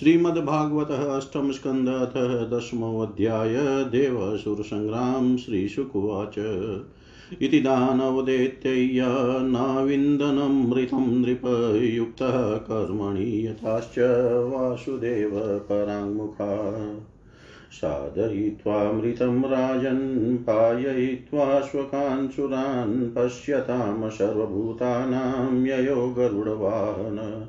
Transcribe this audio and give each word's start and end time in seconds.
श्रीमद्भागवत 0.00 0.90
अष्टम 0.90 1.50
स्कंद 1.52 1.88
अथ 1.88 2.16
दशमोऽध्याय 2.50 3.54
देवसुरसङ्ग्राम 3.84 5.36
श्रीशुकुवाच। 5.36 6.38
इति 7.42 7.60
दानवदेत्यय्य 7.60 9.02
नाविन्दनमृतं 9.42 11.20
नृपयुक्तः 11.20 12.54
कर्मणि 12.54 13.46
यथाश्च 13.46 13.98
वासुदेव 14.54 15.30
पराङ्मुखा। 15.72 16.72
साधयित्वामृतं 17.72 19.42
राजन्, 19.42 20.36
पाययित्वा 20.36 21.60
स्वकान् 21.60 22.28
पश्यतां 23.14 24.10
सर्वभूतानां 24.10 25.66
ययो 25.66 26.14
गरुडवाहन। 26.18 27.48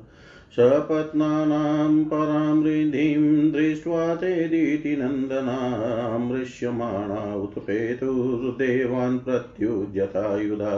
सपत्नानां 0.55 1.91
परां 2.11 2.55
रिधिं 2.63 3.51
दृष्ट्वा 3.51 3.99
ते 4.23 4.31
दीतिनन्दनामृश्यमाणा 4.47 7.19
उत्पेतुर्देवान् 7.43 9.15
प्रत्युज्यतायुधा 9.27 10.73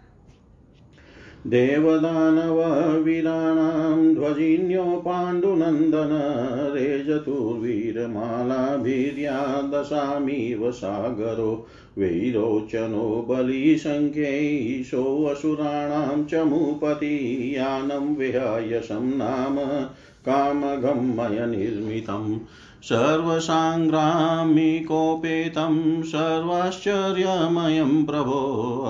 देवदानववीराणां 1.48 4.14
ध्वजिन्यो 4.14 5.04
पाण्डुनन्दन 5.06 6.10
रेजतुर्वीरमालाभिर्या 6.76 9.70
दशामिव 9.72 10.72
सागरो 10.72 11.66
वैरोचनो 11.98 13.28
बलिशङ्ख्यैशोऽसुराणां 13.30 16.24
च 16.24 16.34
मुपति 16.34 17.56
यानं 17.56 18.16
विहायशं 18.16 19.18
नाम 19.18 19.60
कामगमयनिर्मितम् 20.26 22.40
सर्वसाङ्ग्रामिकोपेतं 22.84 25.76
सर्वाश्चर्यमयं 26.02 28.06
प्रभो 28.06 28.40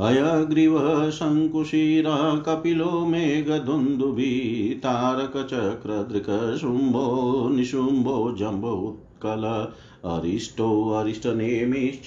हयग्रीवः 0.00 1.10
शङ्कुशिरः 1.10 2.36
कपिलो 2.36 3.06
मेघदुन्दुभिः 3.06 4.78
तारकचक्रदृक्शुम्भो 4.78 7.48
निशुम्भो 7.48 8.32
जम्बो 8.32 8.68
उत्कल। 8.68 9.68
अरिष्टो 10.04 10.90
अरिष्टनेमिश्च 10.90 12.06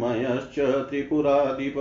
मयश्च 0.00 0.58
त्रिपुराधिप 0.58 1.74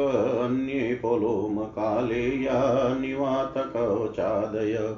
अन्ये 0.45 0.99
पोलोमकालेया 1.01 2.97
निवातकवचादय। 3.01 4.95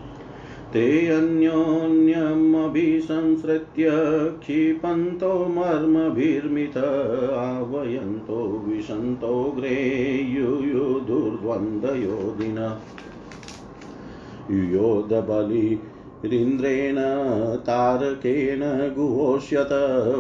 ते 0.74 1.08
अन्योन्यमभिसंसृत्य 1.08 3.92
क्षिपन्तो 4.40 5.46
मर्मभिर्मित, 5.46 6.78
आवयन्तो 7.38 8.66
विशन्तोऽग्रे 8.68 10.28
युयुधुर्द्वन्द्वयोधिन 10.30 12.80
युयोधबलि 14.52 15.80
रीन्द्रेण 16.26 16.96
तारकेण 17.58 18.96
गुहोष्यत 18.96 19.70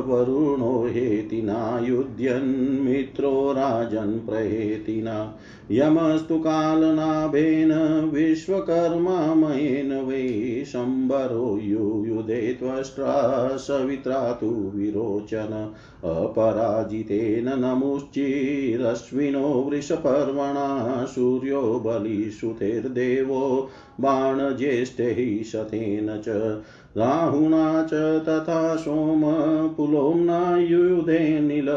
वरुणो 0.07 0.87
हेतिनायुध्यन्मित्रो 0.87 3.51
राजन् 3.51 4.19
प्रहेतिना। 4.19 5.37
यमस्तु 5.71 6.37
कालनाभेन 6.39 7.71
विश्वकर्मामयेन 8.13 9.93
वै 10.05 10.65
शम्बरो 10.65 11.57
युयुधे 11.57 12.41
त्वष्ट्रा 12.53 13.15
सवित्रा 13.57 14.33
तु 14.33 14.49
विरोचन 14.75 15.55
अपराजितेन 16.03 17.49
नमुश्चिरश्विनो 17.49 19.47
वृषपर्वणा 19.69 21.05
सूर्यो 21.05 21.61
बलिश्रुतेर्देवो 21.85 23.69
बाणज्येष्ठैः 24.01 25.43
शतेन 25.43 26.21
च 26.27 26.61
राहुणा 26.97 27.83
च 27.83 28.25
तथा 28.25 28.75
सोमपुलोम्ना 28.75 30.57
युयुधे 30.57 31.39
नील 31.39 31.67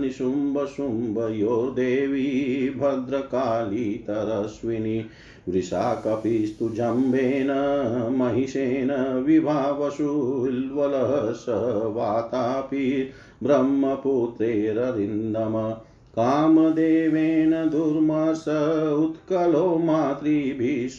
निशुम्भशुम्भयोर्देवी 0.00 2.76
भद्रकाली 2.80 3.94
तरस्विनी, 3.94 5.06
वृषाकपिस्तु 5.48 6.68
जम्बेन 6.68 7.48
महिषेन 8.18 9.22
विभावशुल्वलः 9.26 11.32
स 11.32 11.46
वातापि, 11.96 13.10
ब्रह्मपुत्रेररिन्दम। 13.42 15.74
कामदेवेन 16.18 17.50
दुर्मस 17.50 18.44
उत्कलो 18.98 19.78
मातृभिष 19.78 20.98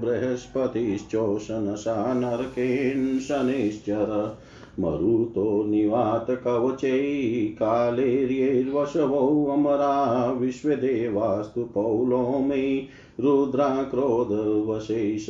बृहस्पतिश्चोषनशा 0.00 2.14
नरकेन् 2.14 3.20
शनिश्चर। 3.20 4.38
मरुतो 4.80 5.66
निवातकवचै 5.66 7.56
कालेर्यैर्वशवो 7.58 9.52
अमरा, 9.52 10.30
विश्वदेवास्तु 10.30 11.64
पौलोमै 11.64 12.86
रुद्राक्रोधवशेष। 13.20 15.26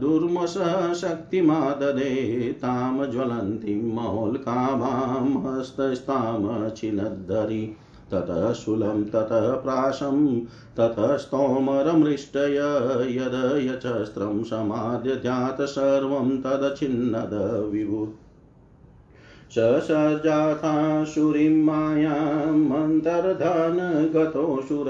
दुर्मसः 0.00 0.94
शक्तिमाददे 0.94 2.52
तां 2.52 3.10
ज्वलन्तीं 3.10 3.94
महोल्काभां 3.94 5.42
हस्तस्तां 5.42 6.70
छिनद्धरि 6.70 7.76
ततः 8.12 8.52
शूलं 8.52 9.04
ततः 9.04 9.50
प्राशं, 9.50 10.40
ततः 10.76 11.16
स्तोमरमृष्टय, 11.16 12.56
यद 13.10 13.58
यचस्त्रं 13.62 14.42
समाद्यजात 14.42 15.62
सर्वं 15.62 16.40
तदछिन्नद 16.40 17.70
विभु। 17.72 18.08
ससर्जाथाशुरीं 19.50 21.64
मायामन्तर्धन 21.64 24.10
गतोऽसुर 24.14 24.88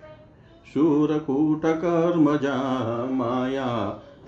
शूरकूटकर्मजा 0.73 2.57
माया 3.11 3.69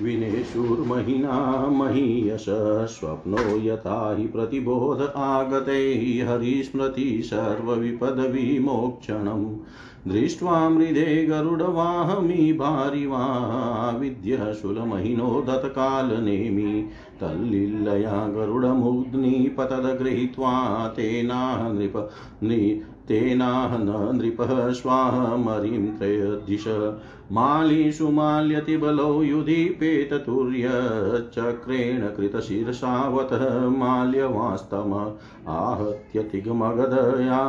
विनेशुर्महिना 0.01 1.67
महीयश 1.71 2.45
स्वप्नो 2.89 3.57
यथा 3.57 4.17
हि 4.17 4.27
प्रतिबोध 4.27 5.13
आगते 5.15 6.25
हरिस्मृति 6.29 7.21
सर्वविपदविमोक्षणम्। 7.23 9.55
दृष्ट्वा 10.07 10.69
मृदे 10.69 11.25
गरुडवाहमि 11.25 12.53
भारिवाविद्यशूलमहिनो 12.53 15.45
दत्कालनेमि 15.47 16.89
तल्लीलया 17.21 18.27
गरुडमुग्निपतद 18.27 19.97
गृहीत्वा 20.01 20.87
तेनाह 20.87 21.73
नृप 21.73 22.09
तेनाह 23.11 23.71
न 23.77 24.17
नृपः 24.17 24.51
स्वाहमरिं 24.73 25.79
त्रयदिश। 25.97 26.65
मालीषु 27.37 28.11
माल्यतिबलौ 28.11 29.21
युधिपेततुर्यचक्रेण 29.23 32.05
कृतशिरसावतः 32.17 33.43
माल्यवास्तम 33.81 34.93
आहत्य 35.55 36.23
तिगमगधया 36.31 37.41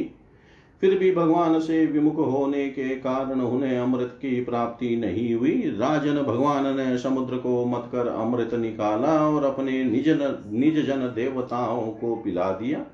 फिर 0.83 0.99
भी 0.99 1.11
भगवान 1.13 1.59
से 1.61 1.85
विमुख 1.87 2.17
होने 2.29 2.69
के 2.69 2.89
कारण 2.97 3.41
उन्हें 3.41 3.79
अमृत 3.79 4.15
की 4.17 4.41
प्राप्ति 4.45 4.95
नहीं 4.97 5.35
हुई। 5.35 5.61
राजन 5.79 6.23
भगवान 6.23 6.77
ने 6.77 6.97
समुद्र 6.99 7.37
को 7.37 7.65
मत 7.67 7.89
कर 7.93 8.09
अमृत 8.09 8.55
निकाला 8.55 9.19
और 9.29 9.45
अपने 9.45 9.83
निज 9.85 10.09
निज 10.09 10.85
जन 10.87 11.13
देवताओं 11.17 11.87
को 11.91 12.15
पिला 12.17 12.51
दिया। 12.53 12.85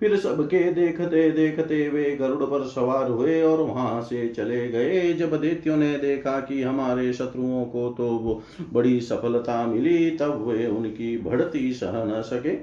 फिर 0.00 0.16
सबके 0.16 0.58
देखते 0.72 1.30
देखते 1.30 1.88
वे 1.88 2.04
गरुड़ 2.16 2.44
पर 2.44 2.66
सवार 2.66 3.10
हुए 3.10 3.40
और 3.42 3.60
वहाँ 3.60 4.00
से 4.02 4.28
चले 4.28 4.68
गए। 4.68 5.12
जब 5.14 5.34
दैत्यों 5.40 5.76
ने 5.76 5.96
देखा 5.98 6.38
कि 6.40 6.62
हमारे 6.62 7.12
शत्रुओं 7.12 7.64
को 7.64 7.88
तो 7.98 8.08
वो 8.08 8.42
बड़ी 8.72 9.00
सफलता 9.00 9.64
मिली, 9.66 10.10
तब 10.10 10.46
वे 10.48 10.66
उनकी 10.66 11.16
बढ़ती 11.18 11.72
सह 11.72 12.04
न 12.04 12.22
सके। 12.22 12.56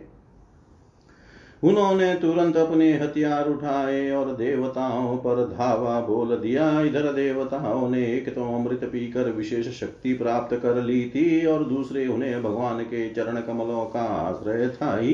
उन्होंने 1.64 2.14
तुरंत 2.14 2.58
अपने 2.58 2.92
हथियार 2.94 3.50
उठाए 3.50 4.10
और 4.12 4.32
देवताओं 4.36 5.16
पर 5.18 5.44
धावा 5.48 6.00
बोल 6.02 6.36
दिया। 6.38 6.82
इधर 6.82 7.12
देवताओं 7.14 7.90
ने 7.90 8.06
एक 8.08 8.34
तो 8.36 8.44
अमृत 8.56 8.84
पीकर 8.84 9.32
विशेष 9.32 9.80
शक्ति 9.80 10.14
प्राप्त 10.14 10.56
कर 10.56 10.82
ली 10.84 11.04
थी 11.06 11.46
और 11.46 11.64
दूसरे 11.64 12.08
उन्हें 12.08 12.42
भगवान 12.44 12.84
के 12.84 13.10
चरण 13.10 13.42
कमलों 13.42 13.86
का 13.86 14.02
आश्रय 14.02 14.68
था 14.72 14.98
ही। 14.98 15.14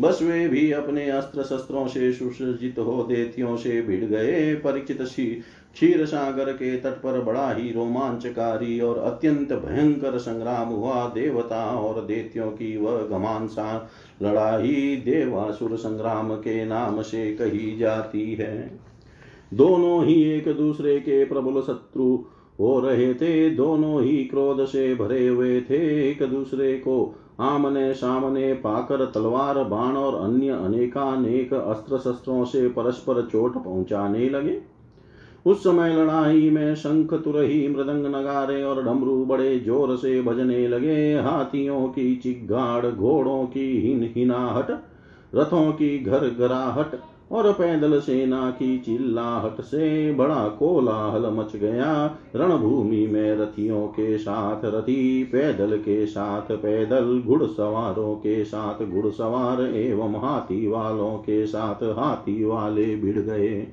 बस 0.00 0.18
वे 0.22 0.48
भी 0.48 0.70
अपने 0.72 1.10
अस्त्र 1.10 1.42
शस्त्रों 1.42 1.86
से 1.86 2.12
सुसज्जित 2.12 2.78
हो 2.78 3.02
देतियों 3.02 3.56
से 3.56 3.80
भिड़ 3.82 4.04
गए। 4.04 4.54
परीक्षित 4.54 4.98
क्षीर 5.02 6.04
सागर 6.06 6.52
के 6.52 6.76
तट 6.76 7.00
पर 7.02 7.20
बड़ा 7.20 7.50
ही 7.52 7.70
रोमांचकारी 7.72 8.80
और 8.80 8.98
अत्यंत 8.98 9.52
भयंकर 9.52 10.18
संग्राम 10.18 10.68
हुआ। 10.68 11.06
देवता 11.08 11.64
और 11.64 12.04
देत्यों 12.06 12.50
की 12.50 12.76
वह 12.76 13.06
घमानसा 13.06 13.90
लड़ाई 14.22 15.02
देवासुर 15.04 15.76
संग्राम 15.76 16.34
के 16.34 16.64
नाम 16.64 17.02
से 17.02 17.34
कही 17.34 17.76
जाती 17.78 18.34
है। 18.34 18.80
दोनों 19.54 20.04
ही 20.04 20.22
एक 20.22 20.48
दूसरे 20.48 20.98
के 21.00 21.24
प्रबल 21.24 21.60
शत्रु 21.60 22.24
हो 22.60 22.80
रहे 22.80 23.14
थे। 23.14 23.50
दोनों 23.50 24.02
ही 24.02 24.24
क्रोध 24.24 24.64
से 24.64 24.94
भरे 24.94 25.26
हुए 25.28 25.60
थे। 25.60 26.10
एक 26.10 26.22
दूसरे 26.22 26.74
को 26.74 27.14
आमने 27.40 27.92
सामने 27.94 28.52
पाकर 28.54 29.04
तलवार, 29.04 29.62
बाण 29.64 29.96
और 29.96 30.14
अन्य 30.22 30.48
अनेकानेक 30.48 31.54
अस्त्र 31.54 31.98
शस्त्रों 31.98 32.44
से 32.44 32.68
परस्पर 32.68 33.26
चोट 33.26 33.64
पहुँचाने 33.64 34.28
लगे। 34.28 34.60
उस 35.46 35.62
समय 35.64 35.94
लड़ाई 35.96 36.50
में 36.50 36.74
शंख, 36.74 37.14
तुरही, 37.14 37.68
मृदंग 37.68 38.06
नगारे 38.06 38.62
और 38.62 38.82
डमरू 38.84 39.24
बड़े 39.24 39.58
ज़ोर 39.58 39.96
से 39.96 40.20
बजने 40.22 40.66
लगे। 40.68 41.14
हाथियों 41.14 41.86
की 41.88 42.14
चिगाड़, 42.16 42.86
घोड़ों 42.86 43.44
की 43.44 43.80
हिन 43.80 44.12
हिनाहट 44.16 44.70
रथों 45.34 45.72
की 45.72 45.98
घर 45.98 46.28
गराहट 46.38 47.00
और 47.32 47.52
पैदल 47.52 48.00
सेना 48.00 48.50
की 48.50 48.78
चिल्लाहट 48.78 49.60
से 49.60 50.12
बड़ा 50.12 50.48
कोलाहल 50.48 51.26
मच 51.26 51.56
गया। 51.56 52.18
रणभूमि 52.36 53.06
में 53.06 53.36
रथियों 53.36 53.86
के 53.86 54.18
साथ 54.18 54.64
रथी, 54.64 55.24
पैदल 55.24 55.76
के 55.78 56.06
साथ 56.06 56.52
पैदल, 56.52 57.22
घुड़सवारों 57.26 58.14
के 58.14 58.44
साथ 58.44 58.84
घुड़सवार 58.84 59.62
एवं 59.62 60.14
हाथी 60.16 60.66
वालों 60.66 61.16
के 61.16 61.46
साथ 61.46 61.82
हाथी 61.82 62.44
वाले 62.44 62.96
भिड़ 62.96 63.18
गए। 63.18 63.66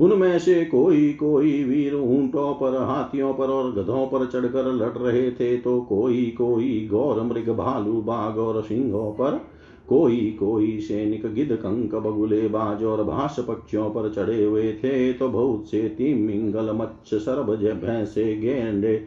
उनमें 0.00 0.38
से 0.38 0.64
कोई 0.64 1.12
कोई 1.12 1.64
वीर 1.64 1.94
ऊंटों 1.94 2.54
पर, 2.54 2.82
हाथियों 2.82 3.34
पर 3.34 3.44
और 3.44 3.72
गधों 3.72 4.06
पर 4.06 4.26
चढ़कर 4.26 4.72
लड़ 4.72 4.98
रहे 4.98 5.30
थे 5.30 5.56
तो 5.56 5.80
कोई 5.80 6.34
कोई 6.38 6.88
गौर 6.90 7.22
मृग, 7.22 7.50
भालू, 7.50 7.92
बाघ 7.92 8.38
और 8.38 8.62
सिंहों 8.62 9.12
पर 9.12 9.40
कोई 9.88 10.36
कोई 10.40 10.78
सैनिक 10.80 11.26
गिद 11.34 11.52
कंक 11.52 11.94
बगुले 11.94 12.48
बाज 12.48 12.84
और 12.84 13.02
भाष 13.04 13.38
पक्षियों 13.40 13.90
पर 13.90 14.08
चढ़े 14.10 14.44
हुए 14.44 14.72
थे 14.72 15.12
तो 15.12 15.28
बहुत 15.28 15.66
से 15.70 15.88
तीन 15.88 16.18
मिंगल 16.18 16.70
मच्छ 16.72 17.14
सरब 17.14 17.54
भैंसे 17.84 18.36
गेंडे, 18.36 19.04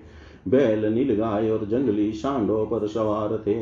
बैल, 0.47 0.85
नीलगाय 0.85 1.49
और 1.49 1.65
जंगली 1.65 2.11
सांडों 2.11 2.65
पर 2.65 2.87
सवार 2.87 3.37
थे। 3.47 3.57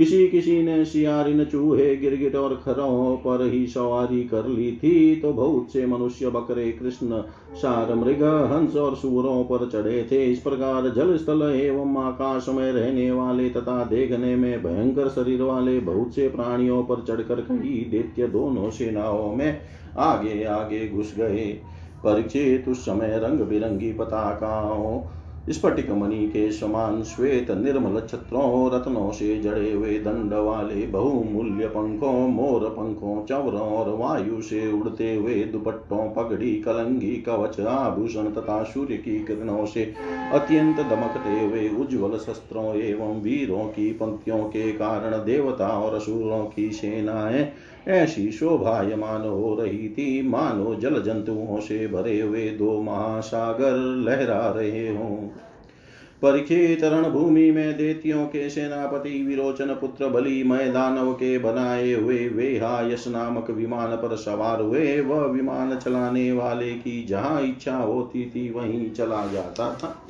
किसी 0.00 0.26
किसी 0.28 0.62
ने 0.62 0.84
सियारिन 0.84 1.44
चूहे 1.44 1.96
गिरगिट 1.96 2.36
और 2.36 2.54
खरों 2.64 3.16
पर 3.16 3.44
ही 3.44 3.66
सवारी 3.66 4.22
कर 4.24 4.46
ली 4.46 4.70
थी 4.72 5.16
तो 5.16 5.32
बहुत 5.32 5.72
से 5.72 5.84
मनुष्य 5.86 6.30
बकरे, 6.30 6.70
कृष्ण, 6.72 7.20
सार, 7.54 7.94
मृग, 7.94 8.22
हंस 8.52 8.76
और 8.76 8.96
सूरों 8.96 9.44
पर 9.44 9.68
चढ़े 9.70 10.02
थे। 10.12 10.24
इस 10.24 10.38
प्रकार 10.38 10.88
जल 10.88 11.16
स्थल 11.16 11.42
एवं 11.54 11.96
आकाश 11.98 12.48
में 12.48 12.72
रहने 12.72 13.10
वाले 13.10 13.50
तथा 13.50 13.84
देखने 13.84 14.34
में 14.36 14.62
भयंकर 14.62 15.08
शरीर 15.08 15.42
वाले 15.42 15.78
बहुत 15.80 16.14
से 16.14 16.28
प्राणियों 16.28 16.82
पर 16.84 17.04
चढ़कर 17.08 17.40
कई 17.40 17.84
दैत्य 17.90 18.28
दोनों 18.28 18.70
सेनाओं 18.70 19.34
में 19.34 19.60
आगे 19.98 20.44
आगे 20.44 20.88
घुस 20.88 21.14
गए। 21.18 21.46
परीक्षित 22.04 22.68
उस 22.68 22.84
समय 22.84 23.20
रंग 23.22 23.40
बिरंगी 23.40 23.92
पताकाओं 23.92 25.00
स्फटिक 25.48 25.90
मणि 25.90 26.26
के 26.26 26.50
समान 26.52 27.02
श्वेत 27.02 27.50
निर्मल 27.50 28.00
छत्रों 28.00 28.74
रत्नों 28.74 29.10
से 29.10 29.40
जड़े 29.40 29.72
हुए 29.72 29.98
दंड 29.98 30.34
वाले 30.34 30.86
बहुमूल्य 30.86 31.66
पंखों, 31.66 32.28
मोर 32.28 32.68
पंखों 32.68 33.24
चवरों 33.24 33.60
और 33.60 33.90
वायु 33.96 34.40
से 34.42 34.72
उड़ते 34.72 35.14
हुए 35.14 35.34
दुपट्टों, 35.44 36.10
पगड़ी, 36.10 36.54
कलंगी, 36.60 37.16
कवच, 37.16 37.60
आभूषण 37.60 38.30
तथा 38.30 38.62
सूर्य 38.62 38.96
की 38.96 39.18
किरणों 39.24 39.66
से 39.66 39.94
अत्यंत 40.32 40.80
दमकते 40.80 41.40
हुए 41.40 41.68
उज्ज्वल 41.68 42.18
शस्त्रों 42.18 42.74
एवं 42.74 43.20
वीरों 43.20 43.64
की 43.64 43.92
पंक्तियों 43.92 44.44
के 44.44 44.72
कारण 44.72 45.24
देवता 45.24 45.68
और 45.68 45.94
असुरों 45.94 46.44
की 46.46 46.70
सेनाएँ 46.72 47.52
ऐसी 47.88 48.30
शोभायमान 48.30 49.20
हो 49.20 49.56
रही 49.60 49.88
थी 49.88 50.28
मानो 50.28 50.74
जल 50.74 51.02
जंतुओं 51.02 51.60
से 51.60 51.86
भरे 51.88 52.20
हुए 52.20 52.50
दो 52.50 52.82
महासागर 52.82 53.76
लहरा 53.76 54.52
रहे 54.56 54.88
हों। 54.88 55.28
परीक्षित 56.22 56.84
भूमि 56.84 57.50
में 57.50 57.76
देतियों 57.76 58.26
के 58.26 58.50
सेनापति, 58.50 59.24
विरोचन 59.24 59.66
पुत्र 59.66 60.06
बलि 60.06 60.42
मैदानव 60.44 61.12
के 61.12 61.38
बनाए 61.38 61.92
हुए 61.92 62.28
वे 62.28 62.56
यश 62.62 63.08
नामक 63.08 63.50
विमान 63.50 63.96
पर 63.96 64.16
सवार 64.16 64.60
हुए, 64.60 65.00
वह 65.00 65.24
विमान 65.24 65.78
चलाने 65.78 66.32
वाले 66.32 66.72
की 66.72 67.04
जहाँ 67.04 67.42
इच्छा 67.42 67.76
होती 67.76 68.26
थी, 68.26 68.50
वहीं 68.50 68.90
चला 68.90 69.26
जाता 69.26 69.74
था। 69.74 70.02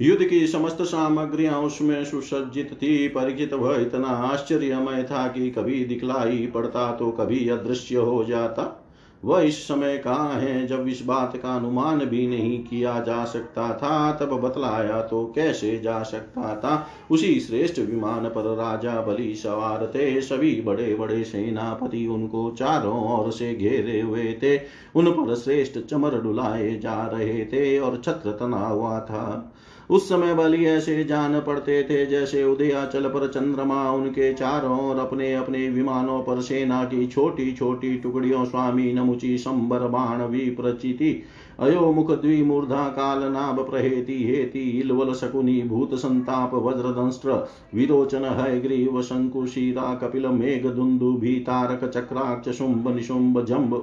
युद्ध 0.00 0.24
की 0.24 0.46
समस्त 0.46 0.82
सामग्रियाँ 0.82 1.58
उसमें 1.58 2.04
सुसज्जित 2.04 2.72
थी, 2.72 3.08
परिचित 3.08 3.52
वह 3.52 3.80
इतना 3.80 4.08
आश्चर्यमय 4.08 5.02
था 5.02 5.26
कि 5.28 5.50
कभी 5.50 5.84
दिखलाई 5.84 6.46
पड़ता 6.46 6.92
तो 6.92 7.10
कभी 7.10 7.48
अदृश्य 7.48 7.96
हो 7.96 8.24
जाता। 8.24 8.80
वह 9.22 9.40
इस 9.40 9.62
समय 9.68 9.96
कहाँ 9.98 10.40
है, 10.40 10.66
जब 10.66 10.88
इस 10.88 11.02
बात 11.04 11.36
का 11.36 11.54
अनुमान 11.56 11.98
भी 11.98 12.26
नहीं 12.26 12.58
किया 12.64 12.98
जा 13.00 13.24
सकता 13.24 13.68
था, 13.74 14.12
तब 14.12 14.32
बतलाया 14.40 15.00
तो 15.02 15.24
कैसे 15.34 15.78
जा 15.78 16.02
सकता 16.02 16.54
था। 16.56 16.86
उसी 17.10 17.40
श्रेष्ठ 17.40 17.78
विमान 17.78 18.28
पर 18.28 18.54
राजा 18.54 19.00
बलि 19.00 19.34
सवार 19.34 19.86
थे, 19.94 20.20
सभी 20.20 20.60
बड़े 20.60 20.94
बड़े 20.94 21.22
सेनापति 21.24 22.06
उनको 22.06 22.50
चारों 22.50 23.00
ओर 23.12 23.32
से 23.32 23.54
घेरे 23.54 24.00
हुए 24.00 24.32
थे। 24.42 24.56
उन 24.96 25.10
पर 25.10 25.34
श्रेष्ठ 25.34 25.78
चमर 25.80 26.20
डुलाए 26.20 26.74
जा 26.76 27.06
रहे 27.06 27.44
थे 27.44 27.78
और 27.78 28.00
छत्र 28.04 28.32
तना 28.32 28.66
हुआ 28.66 29.00
था। 29.00 29.53
उस 29.90 30.08
समय 30.08 30.34
बलि 30.34 30.64
ऐसे 30.64 31.04
जान 31.04 31.40
पड़ते 31.40 31.82
थे 31.82 32.06
जैसे 32.06 32.44
उदयाचल 32.44 33.08
पर 33.08 33.28
चंद्रमा 33.28 33.90
उनके 33.90 34.32
चारों 34.34 34.78
और 34.80 34.98
अपने 34.98 35.34
अपने 35.34 35.68
विमानों 35.68 36.20
पर 36.22 36.40
सेना 36.40 36.84
की 36.84 37.06
छोटी 37.06 37.52
छोटी 37.52 37.96
टुकड़ियों, 37.96 38.44
स्वामी 38.44 38.92
नमुची, 38.92 39.38
संबर, 39.38 39.78
बाण 39.78 40.22
विप्रचिति 40.22 41.22
अयो 41.60 41.90
मुख 41.92 42.10
द्विमूर्धा 42.12 42.88
काल 42.88 43.22
नाभ 43.32 43.58
प्रहेति 43.70 44.16
हेति 44.24 44.60
इलवल 44.80 45.12
शकुनी 45.14 45.60
भूत 45.62 45.94
संताप 45.94 46.54
वज्रदंष्ट्र 46.54 47.34
विरोचन 47.74 48.24
हयग्रीव 48.40 49.00
शंकुशीरा 49.02 49.94
कपिल 49.94 50.26
मेघ 50.28 50.66
दुन्दुभि 50.66 51.34
तारक 51.46 51.84
चक्राक्ष 51.88 52.58
शुंभ 52.58 52.88
निशुंभ 52.88 53.44
जम्ब 53.44 53.74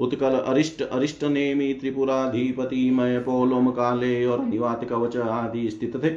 उत्कल 0.00 0.38
अरिष्ट 0.38 0.82
अरिष्ट 0.82 1.24
नेमी 1.24 1.72
त्रिपुराधिपति 1.74 2.90
मय 2.90 3.18
पोलोम 3.18 3.70
काले 3.70 4.24
और 4.26 4.44
निवात 4.44 4.84
कवच 4.84 5.16
आदि 5.16 5.68
स्थित 5.70 6.04
थे 6.04 6.10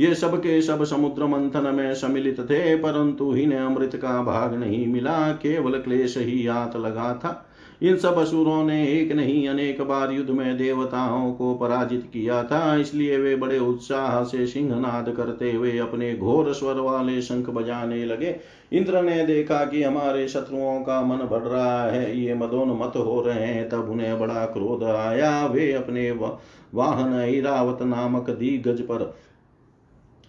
ये 0.00 0.14
सब 0.14 0.36
के 0.36 0.60
सब 0.62 0.84
समुद्र 0.84 1.26
मंथन 1.26 1.74
में 1.74 1.94
सम्मिलित 1.94 2.40
थे 2.40 2.76
परंतु 2.76 3.34
इन्हें 3.36 3.58
अमृत 3.58 3.94
का 3.96 4.22
भाग 4.22 4.54
नहीं 4.54 4.86
मिला 4.86 5.32
केवल 5.32 5.78
क्लेश 5.78 6.16
ही 6.18 6.46
हाथ 6.46 6.76
लगा 6.76 7.12
था 7.14 7.42
इन 7.80 7.96
सब 7.96 8.18
असुरों 8.18 8.62
ने 8.64 8.86
एक 8.90 9.12
नहीं 9.12 9.48
अनेक 9.48 9.80
बार 9.82 10.12
युद्ध 10.12 10.30
में 10.30 10.56
देवताओं 10.58 11.32
को 11.32 11.54
पराजित 11.54 12.08
किया 12.12 12.42
था, 12.42 12.76
इसलिए 12.76 13.16
वे 13.18 13.34
बड़े 13.36 13.58
उत्साह 13.58 14.22
से 14.24 14.46
सिंहनाद 14.46 15.12
करते 15.16 15.52
हुए 15.52 15.76
अपने 15.78 16.14
घोर 16.14 16.52
स्वर 16.54 16.80
वाले 16.80 17.20
शंख 17.22 17.50
बजाने 17.50 18.04
लगे। 18.04 18.34
इंद्र 18.72 19.02
ने 19.02 19.24
देखा 19.26 19.64
कि 19.64 19.82
हमारे 19.82 20.26
शत्रुओं 20.28 20.80
का 20.80 21.00
मन 21.02 21.24
बढ़ 21.26 21.42
रहा 21.42 21.82
है, 21.82 22.18
ये 22.18 22.34
मदोन्मत 22.34 22.96
हो 22.96 23.20
रहे 23.22 23.44
हैं, 23.44 23.68
तब 23.68 23.90
उन्हें 23.90 24.18
बड़ा 24.20 24.44
क्रोध 24.46 24.84
आया। 24.84 25.46
वे 25.46 25.72
अपने 25.72 26.10
वाहन 26.10 27.14
ऐरावत 27.20 27.82
नामक 27.82 28.30
दिग्गज 28.30 28.80
पर 28.80 29.14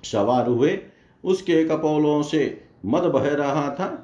सवार 0.04 0.48
हुए। 0.48 0.78
उसके 1.24 1.64
कपोलों 1.66 2.22
से 2.24 2.42
मद 2.86 3.04
बह 3.06 3.30
रहा 3.30 3.70
था, 3.70 4.04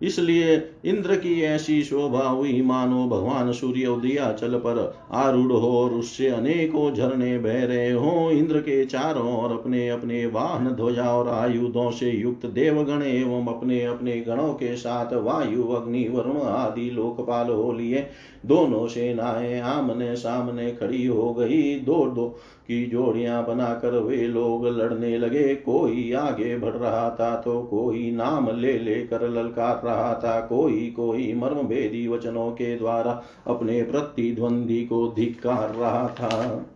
इसलिए 0.00 0.56
इंद्र 0.88 1.16
की 1.16 1.40
ऐसी 1.42 1.82
शोभा 1.82 2.26
हुई। 2.28 2.60
मानो 2.62 3.04
भगवान 3.06 3.52
सूर्य 3.52 3.86
उदिया 3.86 4.30
चल 4.32 4.54
पर 4.56 4.78
आरूढ़ 5.12 5.52
हो 5.52 5.70
और 5.78 5.90
उससे 5.90 6.28
अनेकों 6.28 6.90
झरने 6.92 7.36
बह 7.38 7.64
रहे 7.64 7.90
हो। 7.92 8.30
इंद्र 8.30 8.60
के 8.60 8.84
चारों 8.86 9.32
और 9.32 9.52
अपने 9.52 9.88
अपने 9.88 10.24
वाहन, 10.26 10.66
ध्वजा 10.66 11.10
और 11.12 11.28
आयुधों 11.30 11.90
से 11.90 12.10
युक्त 12.10 12.46
देवगण 12.52 13.02
एवं 13.02 13.46
अपने 13.48 13.84
अपने 13.84 14.20
गणों 14.20 14.52
के 14.54 14.74
साथ 14.76 15.12
वायु, 15.14 15.64
अग्नि, 15.72 16.06
वरुण 16.08 16.40
आदि 16.42 16.90
लोकपाल 16.90 17.50
हो 17.50 17.72
लिए 17.72 18.06
दोनों 18.46 18.86
सेनाएँ 18.86 19.60
आमने 19.60 20.14
सामने 20.16 20.70
खड़ी 20.72 21.06
हो 21.06 21.32
गई। 21.34 21.74
दो 21.80 22.04
दो 22.06 22.26
की 22.68 22.84
जोड़ियाँ 22.86 23.44
बनाकर 23.46 23.98
वे 23.98 24.16
लोग 24.26 24.66
लड़ने 24.68 25.16
लगे। 25.18 25.54
कोई 25.56 26.12
आगे 26.12 26.56
बढ़ 26.58 26.72
रहा 26.72 27.08
था 27.10 27.34
तो 27.36 27.60
कोई 27.62 28.10
नाम 28.10 28.48
ले 28.50 28.72
लेकर 28.78 29.28
ललकार 29.28 29.80
रहा 29.84 30.12
था। 30.14 30.38
कोई 30.40 30.77
कोई 30.86 31.08
कोई 31.16 31.34
मर्म 31.34 31.62
भेदी 31.62 32.08
वचनों 32.08 32.50
के 32.50 32.76
द्वारा 32.76 33.22
अपने 33.46 33.82
प्रतिद्वंदी 33.82 34.84
को 34.84 35.12
धिक्कार 35.16 35.74
रहा 35.74 36.08
था। 36.08 36.66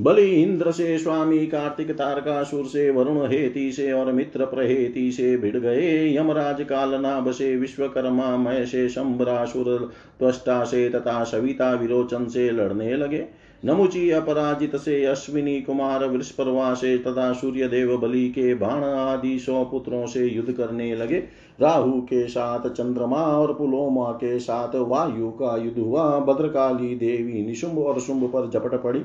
बलि 0.00 0.42
इंद्र 0.42 0.72
से, 0.72 0.98
स्वामी 0.98 1.46
कार्तिक 1.46 1.90
तारकासुर 1.90 2.64
से, 2.64 2.90
वरुण 2.90 3.30
हेति 3.30 3.72
से 3.72 3.92
और 3.92 4.12
मित्र 4.12 4.44
प्रहेति 4.44 5.12
से 5.12 5.36
भिड़ 5.36 5.56
गए। 5.56 6.16
यमराज 6.16 6.62
कालनाभ 6.62 7.30
से, 7.30 7.56
विश्वकर्मा 7.56 8.36
मय 8.36 8.66
से, 8.66 8.88
शंबरासुर 8.88 9.92
त्वष्टा 10.18 10.64
से 10.64 10.88
तथा 10.88 11.24
सविता 11.24 11.72
विरोचन 11.72 12.26
से 12.26 12.50
लड़ने 12.50 12.96
लगे। 12.96 13.43
नमुची 13.64 14.10
अपराजित 14.10 14.76
से 14.76 15.04
अश्विनी 15.04 15.60
कुमार 15.60 16.04
वृषपर्वा 16.04 16.74
से 16.74 16.98
तथा 16.98 17.32
सूर्य 17.32 17.68
देव 17.68 17.96
बलि 17.96 18.28
के 18.28 18.54
बाण 18.54 18.84
आदि 18.84 19.38
सौ 19.38 19.64
पुत्रों 19.64 20.06
से 20.06 20.26
युद्ध 20.26 20.52
करने 20.52 20.96
लगे। 20.96 21.22
राहु 21.60 22.00
के 22.00 22.26
साथ 22.28 22.68
चंद्रमा 22.68 23.16
और 23.16 23.54
पुलोमा 23.54 24.10
के 24.12 24.38
साथ 24.38 24.74
वायु 24.74 25.30
का 25.30 25.56
युद्ध 25.56 25.78
हुआ। 25.78 26.20
भद्रकाली 26.20 26.94
देवी 26.94 27.46
निशुंभ 27.46 27.78
और 27.78 28.00
शुंभ 28.00 28.24
पर 28.24 28.50
झपट 28.50 28.82
पड़ी। 28.82 29.00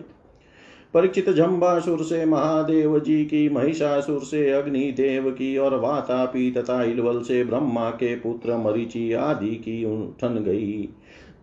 परीक्षित 0.93 1.29
जम्बासुर 1.29 2.03
से 2.03 2.25
महादेव 2.25 2.99
जी 2.99 3.25
की, 3.25 3.49
महिषासुर 3.49 4.19
से 4.19 4.49
अग्निदेव 4.49 5.31
की 5.31 5.57
और 5.57 5.79
वातापी 5.79 6.51
तथा 6.51 6.83
इलवल 6.83 7.21
से 7.21 7.43
ब्रह्मा 7.43 7.89
के 7.89 8.15
पुत्र 8.15 8.57
मरीचि 8.57 9.13
आदि 9.13 9.55
की 9.55 9.85
उठन 9.85 10.43
गई। 10.47 10.89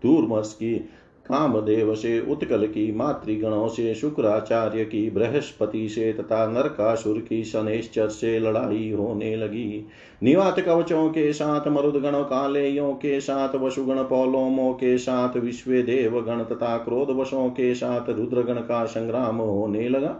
दूरमर्श 0.02 0.52
की 0.52 0.88
कामदेव 1.28 1.94
से 1.94 2.20
उत्कल 2.20 2.66
की 2.66 2.92
मातृगणों 2.92 3.68
से 3.68 3.94
शुक्राचार्य 3.94 4.84
की 4.84 5.10
बृहस्पति 5.10 5.88
से 5.88 6.12
तथा 6.12 6.46
नरकासुर 6.46 7.18
की 7.18 7.44
शनेश्चर 7.44 8.08
से 8.08 8.38
लड़ाई 8.38 8.90
होने 8.92 9.36
लगी। 9.36 9.86
निवात 10.22 10.60
कवचों 10.60 11.08
के 11.08 11.32
साथ, 11.32 11.68
मरुदगण, 11.68 12.22
कालेयों 12.22 12.92
के 12.92 13.20
साथ, 13.20 13.54
वसुगण, 13.54 14.02
पौलोमों 14.02 14.72
के 14.74 14.98
साथ 14.98 15.36
विश्व 15.36 15.70
देवगण 15.70 16.44
तथा 16.44 16.76
क्रोधवशों 16.76 17.50
के 17.50 17.74
साथ 17.74 18.10
रुद्रगण 18.10 18.54
का 18.54 18.84
संग्राम 18.84 19.36
होने 19.36 19.88
लगा। 19.88 20.16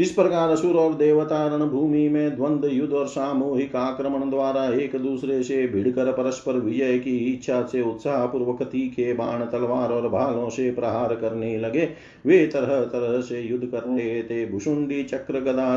इस 0.00 0.10
प्रकार 0.10 0.50
असुर 0.50 0.74
और 0.74 0.94
देवता 0.94 1.46
रणभूमि 1.46 2.08
में 2.08 2.36
द्वंद्व 2.36 2.68
युद्ध 2.68 2.92
और 2.94 3.06
सामूहिक 3.06 3.76
आक्रमण 3.76 4.30
द्वारा 4.30 4.64
एक 4.74 4.96
दूसरे 4.96 5.42
से 5.42 5.66
भिड़कर 5.66 6.12
परस्पर 6.12 6.52
विजय 6.52 6.98
की 6.98 7.16
इच्छा 7.16 7.62
से 7.62 7.82
उत्साह 7.82 8.26
पूर्वक 8.26 8.62
तीखे 8.62 9.12
बाण, 9.12 9.44
तलवार 9.44 9.92
और 9.92 10.08
भालों 10.08 10.48
से 10.48 10.70
प्रहार 10.70 11.14
करने 11.14 11.58
लगे। 11.58 11.88
वे 12.26 12.46
तरह 12.46 12.80
तरह 12.80 13.20
से 13.20 13.40
युद्ध 13.40 13.66
कर 13.66 13.80
रहे 13.80 14.22
थे। 14.22 14.46
भुषुंडी 14.46 15.02
चक्र 15.02 15.40
गदा 15.40 15.76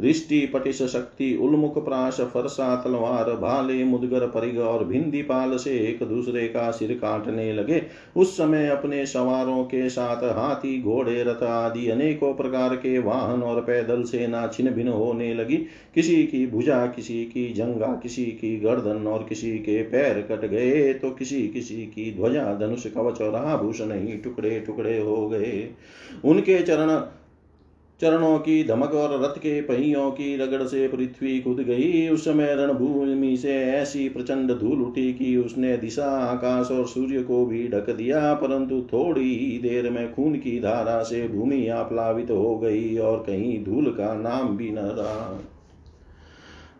रिष्टि 0.00 0.38
पटिश 0.46 0.82
शक्ति 0.82 1.34
उन्मुख 1.36 1.84
प्राश 1.84 2.20
फरसा 2.32 2.74
तलवार 2.76 3.30
भाले, 3.32 3.84
मुदगर, 3.84 4.26
परिग 4.26 4.58
और 4.58 4.84
भिंदी 4.84 5.22
पाल 5.22 5.56
से 5.56 5.70
एक 5.80 6.02
दूसरे 6.02 6.46
का 6.48 6.70
सिर 6.70 6.92
काटने 6.94 7.52
लगे। 7.52 7.82
उस 8.16 8.36
समय 8.36 8.68
अपने 8.68 9.04
सवारों 9.06 9.64
के 9.64 9.88
साथ 9.88 10.24
हाथी, 10.36 10.80
घोड़े, 10.82 11.22
रथ 11.22 11.42
आदि 11.42 11.88
अनेकों 11.88 12.32
प्रकार 12.34 12.76
के 12.76 12.98
वाहन 12.98 13.42
और 13.42 13.60
पैदल 13.60 14.02
सेना 14.02 14.46
छिन्न 14.46 14.70
भिन्न 14.70 14.88
होने 14.90 15.32
लगी। 15.34 15.56
किसी 15.94 16.22
की 16.24 16.46
भुजा, 16.46 16.86
किसी 16.86 17.24
की 17.24 17.52
जंगा, 17.52 17.86
किसी 18.02 18.24
की 18.24 18.56
गर्दन 18.60 19.06
और 19.06 19.26
किसी 19.28 19.58
के 19.58 19.82
पैर 19.82 20.20
कट 20.22 20.44
गए 20.46 20.92
तो 20.94 21.10
किसी 21.10 21.46
किसी 21.48 21.76
की 21.86 22.12
ध्वजा, 22.16 22.52
धनुष, 22.54 22.86
कवच 22.86 23.20
और 23.20 23.34
आभूषण 23.34 23.92
ही 23.92 24.16
टुकड़े 24.16 24.58
टुकड़े 24.60 24.98
हो 24.98 25.28
गए। 25.28 25.68
उनके 26.24 26.60
चरण 26.60 27.00
चरणों 28.00 28.38
की 28.38 28.64
धमक 28.64 28.92
और 28.94 29.22
रथ 29.22 29.38
के 29.38 29.60
पहियों 29.60 30.10
की 30.10 30.36
रगड़ 30.36 30.62
से 30.62 30.88
पृथ्वी 30.88 31.40
कूद 31.40 31.60
गई। 31.60 32.08
उस 32.08 32.24
समय 32.24 32.54
रणभूमि 32.54 33.36
से 33.36 33.54
ऐसी 33.64 34.08
प्रचंड 34.08 34.52
धूल 34.52 34.82
उठी 34.82 35.12
कि 35.12 35.36
उसने 35.36 35.76
दिशा, 35.76 36.06
आकाश 36.06 36.70
और 36.70 36.86
सूर्य 36.86 37.22
को 37.22 37.46
भी 37.46 37.68
ढक 37.68 37.90
दिया, 37.90 38.34
परंतु 38.34 38.80
थोड़ी 38.92 39.34
ही 39.36 39.58
देर 39.58 39.90
में 39.90 40.14
खून 40.14 40.34
की 40.34 40.60
धारा 40.60 41.02
से 41.02 41.28
भूमि 41.28 41.68
आप्लावित 41.68 42.30
हो 42.30 42.58
गई 42.58 42.96
और 42.98 43.18
कहीं 43.18 43.64
धूल 43.64 43.84
का 43.84 44.14
नाम 44.14 44.56
भी 44.56 44.70
न 44.70 44.78
रहा। 44.78 45.40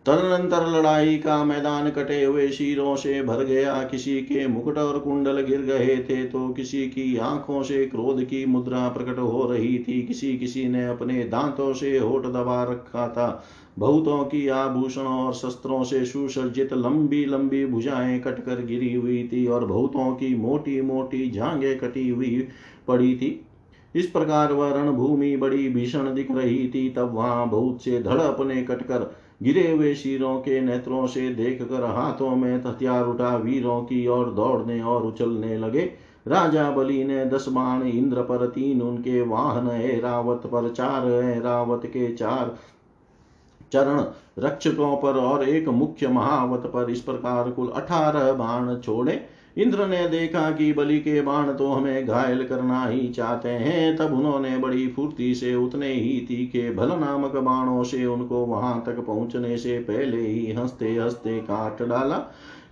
तदनंतर 0.09 0.65
लड़ाई 0.67 1.17
का 1.17 1.43
मैदान 1.43 1.89
कटे 1.89 2.23
हुए 2.23 2.47
शीरों 2.49 2.95
से 2.95 3.21
भर 3.23 3.43
गया। 3.45 3.73
किसी 3.83 4.15
के 4.21 4.45
मुकुट 4.47 4.77
और 4.77 4.97
कुंडल 4.99 5.41
गिर 5.41 5.61
गए 5.61 5.97
थे 5.99 6.23
तो 6.25 6.47
किसी 6.49 6.81
की 6.87 7.17
आँखों 7.17 7.61
से 7.63 7.85
क्रोध 7.85 8.23
की 8.23 8.45
मुद्रा 8.45 8.87
प्रकट 8.87 9.19
हो 9.19 9.45
रही 9.51 9.77
थी। 9.79 10.01
किसी 10.03 10.37
किसी 10.37 10.67
ने 10.69 10.85
अपने 10.87 11.23
दांतों 11.25 11.73
से 11.73 11.97
होठ 11.97 12.25
दबा 12.27 12.63
रखा 12.63 13.07
था। 13.07 13.27
बहुतों 13.79 14.23
की 14.23 14.47
आभूषणों 14.47 15.19
और 15.19 15.33
शस्त्रों 15.33 15.83
से 15.83 16.03
सुसज्जित 16.05 16.73
लंबी 16.73 17.23
लंबी 17.25 17.65
भुजाएँ 17.65 18.19
कटकर 18.19 18.65
गिरी 18.65 18.93
हुई 18.93 19.23
थी 19.33 19.45
और 19.47 19.65
बहुतों 19.65 20.11
की 20.15 20.35
मोटी 20.37 20.81
मोटी 20.81 21.31
झांगे 21.31 21.75
कटी 21.75 22.09
हुई 22.09 22.47
पड़ी 22.87 23.15
थी। 23.15 23.39
इस 23.95 24.05
प्रकार 24.07 24.51
वह 24.53 24.73
रणभूमि 24.73 25.35
बड़ी 25.37 25.69
भीषण 25.69 26.13
दिख 26.15 26.31
रही 26.31 26.67
थी। 26.67 26.89
तब 26.89 27.15
वहाँ 27.15 27.49
बहुत 27.49 27.83
से 27.83 28.03
धड़ 28.03 28.21
अपने 28.21 28.61
कटकर 28.63 29.11
गिरे 29.43 29.71
हुए 29.71 29.93
शीरों 29.95 30.39
के 30.39 30.61
नेत्रों 30.61 31.07
से 31.07 31.29
देख 31.29 31.61
कर 31.61 31.83
हाथों 31.83 32.35
में 32.35 32.55
हथियार 32.55 33.05
उठा, 33.05 33.35
वीरों 33.35 33.81
की 33.81 34.07
ओर 34.07 34.29
दौड़ने 34.29 34.81
और 34.81 35.03
उछलने 35.03 35.57
लगे। 35.57 35.91
राजा 36.27 36.71
बलि 36.71 37.03
ने 37.03 37.25
दस 37.25 37.45
बाण 37.49 37.83
इंद्र 37.83 38.21
पर, 38.21 38.47
तीन 38.47 38.81
उनके 38.81 39.21
वाहन 39.21 39.69
रावत 40.01 40.41
पर, 40.45 40.69
चार 40.69 41.07
रावत 41.41 41.85
के 41.85 42.13
चार 42.15 42.57
चरण 43.71 44.03
रक्षकों 44.39 44.95
पर 44.97 45.17
और 45.17 45.49
एक 45.49 45.67
मुख्य 45.67 46.07
महावत 46.07 46.59
पर 46.59 46.89
इस 46.89 47.01
प्रकार 47.01 47.51
कुल 47.51 47.67
अठारह 47.67 48.31
बाण 48.33 48.79
छोड़े। 48.79 49.38
इंद्र 49.59 49.87
ने 49.87 50.07
देखा 50.07 50.51
कि 50.51 50.71
बलि 50.73 50.99
के 50.99 51.21
बाण 51.21 51.53
तो 51.53 51.71
हमें 51.71 52.07
घायल 52.07 52.43
करना 52.43 52.85
ही 52.85 53.07
चाहते 53.09 53.49
हैं। 53.49 53.95
तब 53.97 54.13
उन्होंने 54.13 54.57
बड़ी 54.57 54.87
फुर्ती 54.87 55.33
से 55.35 55.55
उतने 55.55 55.93
ही 55.93 56.19
तीखे 56.27 56.69
भल 56.71 56.89
नामक 56.89 57.35
बाणों 57.35 57.83
से 57.83 58.05
उनको 58.05 58.45
वहाँ 58.45 58.83
तक 58.85 58.99
पहुँचने 58.99 59.57
से 59.57 59.77
पहले 59.79 60.21
ही 60.21 60.51
हँसते 60.51 60.95
हँसते 60.95 61.39
काट 61.39 61.83
डाला। 61.83 62.21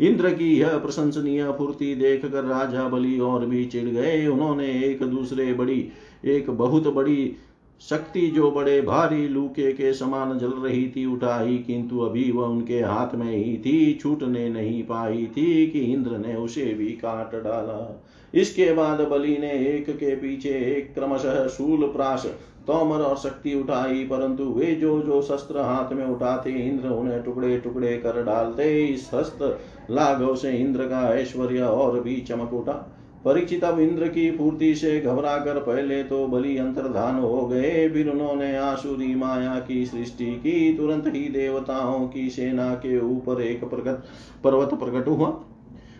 इंद्र 0.01 0.33
की 0.33 0.53
यह 0.59 0.77
प्रशंसनीय 0.77 1.51
फुर्ती 1.57 1.95
देख 1.95 2.25
कर 2.25 2.43
राजा 2.43 2.87
बलि 2.87 3.19
और 3.19 3.45
भी 3.45 3.65
चिढ़ 3.65 3.89
गए। 3.89 4.25
उन्होंने 4.27 4.67
एक 4.83 5.03
दूसरे 5.03 5.53
बड़ी, 5.53 5.87
एक 6.25 6.49
बहुत 6.49 6.93
बड़ी 6.93 7.35
शक्ति 7.81 8.21
जो 8.27 8.51
बड़े 8.51 8.81
भारी 8.81 9.27
लूके 9.27 9.71
के 9.73 9.93
समान 9.93 10.37
जल 10.39 10.51
रही 10.51 10.87
थी 10.89 11.05
उठाई, 11.05 11.57
किंतु 11.57 11.99
अभी 11.99 12.31
वह 12.31 12.45
उनके 12.45 12.79
हाथ 12.79 13.15
में 13.15 13.31
ही 13.31 13.57
थी, 13.57 13.93
छूटने 13.93 14.49
नहीं 14.49 14.83
पाई 14.83 15.25
थी 15.37 15.67
कि 15.67 15.79
इंद्र 15.79 16.17
ने 16.17 16.35
उसे 16.35 16.65
भी 16.73 16.87
काट 16.87 17.35
डाला। 17.35 18.03
इसके 18.33 18.73
बाद 18.73 19.01
बलि 19.01 19.37
ने 19.37 19.51
एक 19.51 19.89
के 19.89 20.15
पीछे 20.15 20.49
एक 20.49 20.93
क्रमशः 20.93 21.47
शूल, 21.47 21.87
प्राश, 21.87 22.25
तोमर 22.67 23.01
और 23.01 23.17
शक्ति 23.17 23.53
उठाई, 23.55 24.03
परंतु 24.03 24.43
वे 24.43 24.73
जो 24.75 25.01
जो 25.01 25.21
शस्त्र 25.21 25.59
हाथ 25.59 25.93
में 25.93 26.05
उठाते, 26.05 26.49
इंद्र 26.49 26.89
उन्हें 26.89 27.23
टुकड़े 27.23 27.57
टुकड़े 27.57 27.97
कर 27.97 28.23
डालते। 28.23 28.85
इस 28.85 29.09
हस्त 29.13 29.59
लाघव 29.91 30.35
से 30.35 30.51
इंद्र 30.51 30.83
का 30.83 31.15
ऐश्वर्य 31.15 31.61
और 31.61 31.99
भी 31.99 32.21
चमक 32.21 32.53
उठा। 32.53 32.96
परीक्षित 33.27 33.63
अब 33.63 33.79
इंद्र 33.79 34.07
की 34.07 34.29
पूर्ति 34.31 34.73
से 34.75 34.99
घबरा 34.99 35.37
कर 35.37 35.59
पहले 35.59 36.03
तो 36.03 36.27
बलि 36.27 36.57
अंतर्धान 36.57 37.15
हो 37.15 37.45
गए, 37.47 37.89
फिर 37.89 38.09
उन्होंने 38.09 38.55
आसुरी 38.57 39.15
माया 39.15 39.55
की 39.59 39.85
सृष्टि 39.85 40.25
की, 40.25 40.73
तुरंत 40.73 41.07
ही 41.07 41.27
देवताओं 41.29 42.07
की 42.07 42.29
सेना 42.29 42.73
के 42.75 42.99
ऊपर 42.99 43.41
एक 43.41 43.63
प्रकट 43.63 44.03
पर्वत 44.43 44.73
प्रकट 44.73 45.07
हुआ। 45.07 45.39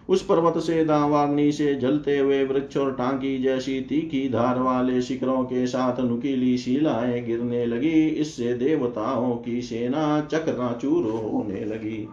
उस 0.09 0.25
पर्वत 0.25 0.57
से 0.57 0.83
दावाग्नि 0.85 1.51
से 1.51 1.73
जलते 1.75 2.17
हुए 2.17 2.43
वृक्ष 2.43 2.77
और 2.77 2.91
टांकी 2.91 3.37
जैसी 3.37 3.79
तीखी 3.81 4.29
धार 4.29 4.59
वाले 4.59 5.01
शिखरों 5.01 5.43
के 5.43 5.65
साथ 5.67 5.99
नुकीली 5.99 6.57
शिलाएँ 6.57 7.23
गिरने 7.25 7.65
लगी, 7.65 8.07
इससे 8.07 8.53
देवताओं 8.53 9.35
की 9.35 9.61
सेना 9.61 10.21
चकनाचूर 10.31 11.11
होने 11.11 11.65
लगी। 11.65 12.07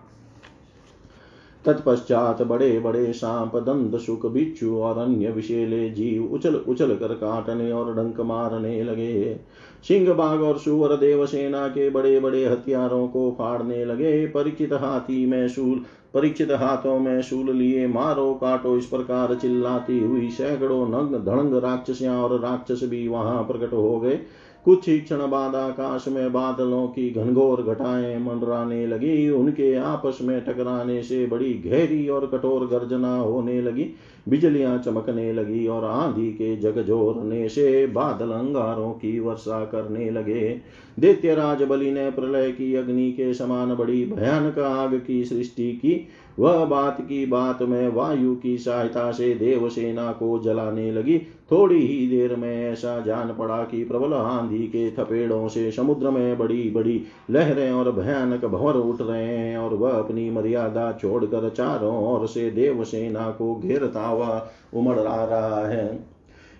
तत्पश्चात 1.66 2.42
बड़े 2.42 2.79
बड़े 2.81 3.12
सांप, 3.12 3.57
दंत, 3.57 3.96
सुख, 4.00 4.27
बिच्छू 4.27 4.77
और 4.79 4.98
अन्य 4.98 5.31
विशेले 5.31 5.88
जीव 5.90 6.24
उछल 6.24 6.55
उछल 6.55 6.96
कर 6.96 7.14
काटने 7.14 7.72
और 7.72 7.94
डंक 7.94 8.20
मारने 8.20 8.83
लगे। 8.85 9.40
सिंह 9.88 10.12
बाघ 10.12 10.40
और 10.40 10.59
सुवर 10.59 10.96
देव 10.96 11.27
सेना 11.27 11.68
के 11.68 11.90
बड़े 11.90 12.20
बड़े 12.20 12.44
हथियारों 12.44 13.07
को 13.09 13.31
फाड़ने 13.38 13.85
लगे। 13.85 14.27
परिचित 14.27 14.72
हाथी 14.72 15.27
में 15.27 15.48
शूल 15.48 15.85
परीक्षित 16.14 16.50
हाथों 16.50 16.98
में 16.98 17.20
शूल 17.22 17.50
लिए 17.57 17.87
मारो 17.87 18.33
काटो। 18.35 18.77
इस 18.77 18.87
प्रकार 18.87 19.35
चिल्लाती 19.35 19.98
हुई 19.98 20.31
सैकड़ों 20.31 20.87
नग्न 20.88 21.24
धड़ंग 21.24 21.55
राक्षसियाँ 21.55 22.22
और 22.22 22.40
राक्षस 22.40 22.81
भी 22.85 23.07
वहाँ 23.09 23.42
प्रकट 23.42 23.72
हो 23.72 24.00
गए। 24.00 24.20
कुछ 24.64 24.88
ही 24.88 25.00
क्षण 25.00 25.16
बाद 25.16 25.55
आकाश 25.55 26.05
में 26.09 26.33
बादलों 26.33 26.87
की 26.87 27.11
घनघोर 27.11 27.62
घटाएँ 27.62 28.18
मंडराने 28.18 28.87
लगी। 28.87 29.29
उनके 29.29 29.74
आपस 29.74 30.18
में 30.22 30.44
टकराने 30.44 31.03
से 31.03 31.27
बड़ी 31.27 31.55
गहरी 31.55 32.09
और 32.09 32.27
कठोर 32.27 32.66
गर्जना 32.66 33.16
होने 33.16 33.62
लगी। 33.62 33.87
बिजलियाँ 34.29 34.79
चमकने 34.79 35.33
लगी 35.33 35.66
और 35.66 35.85
आंधी 35.85 36.31
के 36.31 36.57
जगजोरने 36.57 37.48
से 37.48 37.87
बादल 37.87 38.31
अंगारों 38.31 38.92
की 38.92 39.18
वर्षा 39.20 39.64
करने 39.64 40.11
लगे। 40.11 40.61
दैत्यराज 41.00 41.62
बलि 41.62 41.90
ने 41.90 42.11
प्रलय 42.11 42.50
की 42.50 42.74
अग्नि 42.74 43.12
के 43.12 43.35
समान 43.35 43.74
बड़ी 43.74 44.05
भयानक 44.05 44.59
आग 44.59 45.03
की 45.07 45.24
सृष्टि 45.24 45.72
की। 45.72 46.09
वह 46.38 46.64
बात 46.64 47.01
की 47.01 47.27
बात 47.27 47.62
में 47.62 47.88
वायु 47.88 48.37
की 48.37 48.59
सहायता 48.59 49.11
से 49.12 49.35
देवसेना 49.35 50.12
को 50.12 50.38
जलाने 50.38 50.92
लगी। 50.92 51.18
थोड़ी 51.53 51.87
ही 51.87 52.09
देर 52.09 52.37
में 52.37 52.73
ऐसा 52.73 53.01
जान 53.01 53.33
पड़ा 53.33 53.57
कि 53.64 53.85
प्रबल 53.85 54.14
आंधी 54.14 54.59
के 54.59 54.90
थपेड़ों 54.90 55.49
से 55.49 55.70
समुद्र 55.73 56.11
में 56.11 56.38
बड़ी 56.38 56.70
बड़ी 56.70 57.03
लहरें 57.31 57.73
और 57.73 57.92
भयानक 57.92 58.44
भंवर 58.44 58.75
उठ 58.75 59.01
रहे 59.01 59.25
हैं 59.25 59.59
और 59.59 59.75
वह 59.75 59.90
अपनी 59.90 60.31
मर्यादा 60.31 60.92
छोड़कर 60.92 61.49
चारों 61.49 61.97
ओर 62.07 62.27
से 62.27 62.51
देवसेना 62.51 63.31
को 63.31 63.55
घेरता 63.57 64.07
हुआ 64.07 64.49
उमड़ 64.75 64.99
आ 64.99 65.25
रहा 65.25 65.66
है। 65.66 66.13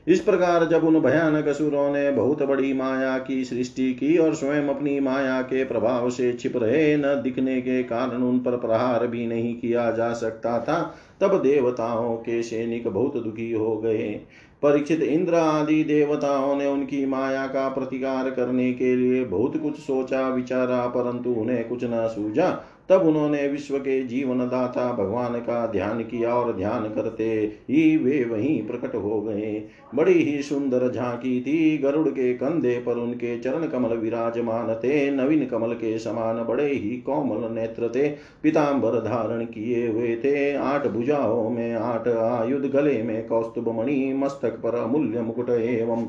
इस 0.09 0.21
प्रकार 0.21 0.65
जब 0.65 0.85
उन 0.85 1.01
भयानक 1.01 1.49
असुरों 1.49 1.91
ने 1.93 2.11
बहुत 2.11 2.43
बड़ी 2.43 2.73
माया 2.73 3.19
की 3.19 3.45
सृष्टि 3.45 3.95
की 3.95 4.19
और 4.19 4.35
स्वयं 4.35 4.69
अपनी 4.69 5.01
माया 5.01 5.43
के 5.43 5.65
प्रभाव 5.65 6.11
से 6.11 6.33
छिप 6.33 6.57
रहे 6.57 6.97
न 6.97 7.03
दिखने 7.03 7.61
के 7.61 7.83
कारण 7.83 8.23
उन 8.23 8.39
पर 8.39 8.57
प्रहार 8.57 9.07
भी 9.07 9.27
नहीं 9.27 9.55
किया 9.55 9.91
जा 9.91 10.13
सकता 10.13 10.59
था, 10.61 10.95
तब 11.21 11.43
देवताओं 11.43 12.17
के 12.17 12.43
सैनिक 12.43 12.89
बहुत 12.89 13.25
दुखी 13.25 13.53
हो 13.53 13.77
गए। 13.77 14.21
परीक्षित 14.63 15.03
इंद्र 15.03 15.35
आदि 15.35 15.85
देवताओं 15.85 16.57
ने 16.57 16.67
उनकी 16.67 17.07
माया 17.07 17.47
का 17.47 17.69
प्रतिकार 17.69 18.31
करने 18.31 18.73
के 18.73 18.97
लिए 18.97 19.25
बहुत 19.25 19.57
कुछ 19.57 19.75
सोचा, 19.75 20.29
विचारा, 20.29 20.87
परंतु 20.87 21.31
उन्हें 21.31 21.69
कुछ 21.69 21.85
न 21.85 21.91
सूझा। 21.93 22.65
तब 22.89 23.03
उन्होंने 23.03 23.47
विश्व 23.49 23.79
के 23.79 24.03
जीवन 24.03 24.39
दाता 24.39 24.93
भगवान 24.93 25.35
का 25.35 25.67
ध्यान 25.67 26.03
किया 26.03 26.35
और 26.35 26.53
ध्यान 26.53 26.83
करते 26.85 27.53
ही 27.71 27.97
वे 27.97 28.25
वहीं 28.25 28.67
प्रकट 28.67 28.95
हो 28.95 29.21
गए। 29.23 29.63
बड़ी 29.95 30.13
ही 30.13 30.43
सुंदर 30.43 30.89
झांकी 30.91 31.41
थी। 31.41 31.79
गरुड़ 31.79 32.09
के 32.09 32.35
कंधे 32.35 32.77
पर 32.79 32.93
उनके 32.93 33.39
चरण 33.39 33.67
कमल 33.67 33.97
विराजमान 33.97 34.75
थे। 34.75 35.11
नवीन 35.11 35.47
कमल 35.47 35.75
के 35.75 35.99
समान 35.99 36.45
बड़े 36.45 36.69
ही 36.69 36.97
कोमल 37.01 37.51
नेत्र 37.53 37.89
थे। 37.89 38.09
पिताम्बर 38.43 39.01
धारण 39.01 39.45
किए 39.45 39.87
हुए 39.89 40.17
थे। 40.17 40.55
आठ 40.55 40.87
भुजाओं 40.87 41.51
में 41.51 41.73
आठ 41.75 42.09
आयुध 42.09 42.71
गले 42.71 43.03
में 43.03 43.27
कौस्तुभ 43.27 43.69
मणि 43.69 44.13
मस्तक 44.17 44.61
पर 44.61 44.75
अमूल्य 44.75 45.21
मुकुट 45.21 45.51
एवं 45.51 46.07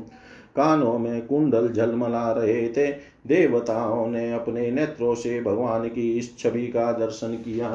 कानों 0.56 0.98
में 0.98 1.26
कुंडल 1.26 1.68
झलमला 1.68 2.30
रहे 2.32 2.68
थे। 2.68 2.90
देवताओं 3.26 4.06
ने 4.06 4.32
अपने 4.32 4.70
नेत्रों 4.70 5.14
से 5.14 5.40
भगवान 5.40 5.88
की 5.88 6.12
इस 6.18 6.36
छवि 6.38 6.66
का 6.66 6.90
दर्शन 6.92 7.34
किया। 7.34 7.68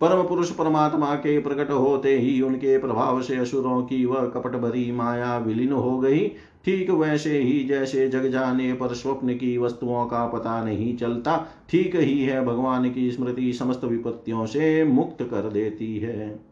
परम 0.00 0.22
पुरुष 0.22 0.50
परमात्मा 0.50 1.14
के 1.14 1.38
प्रकट 1.38 1.70
होते 1.70 2.16
ही 2.18 2.40
उनके 2.40 2.78
प्रभाव 2.78 3.20
से 3.22 3.36
असुरों 3.36 3.82
की 3.82 4.04
वह 4.04 4.26
कपट 4.26 4.56
भरी 4.56 4.90
माया 4.92 5.36
विलीन 5.38 5.72
हो 5.72 5.98
गई। 5.98 6.26
ठीक 6.64 6.90
वैसे 6.90 7.38
ही 7.38 7.62
जैसे 7.64 8.08
जग 8.08 8.26
जाने 8.26 8.72
पर 8.72 8.94
स्वप्न 8.94 9.34
की 9.34 9.56
वस्तुओं 9.58 10.04
का 10.06 10.26
पता 10.26 10.62
नहीं 10.64 10.96
चलता, 10.96 11.36
ठीक 11.70 11.96
ही 11.96 12.18
है 12.20 12.44
भगवान 12.44 12.90
की 12.90 13.10
स्मृति 13.10 13.52
समस्त 13.52 13.84
विपत्तियों 13.84 14.46
से 14.46 14.84
मुक्त 14.84 15.22
कर 15.22 15.50
देती 15.50 15.98
है। 15.98 16.51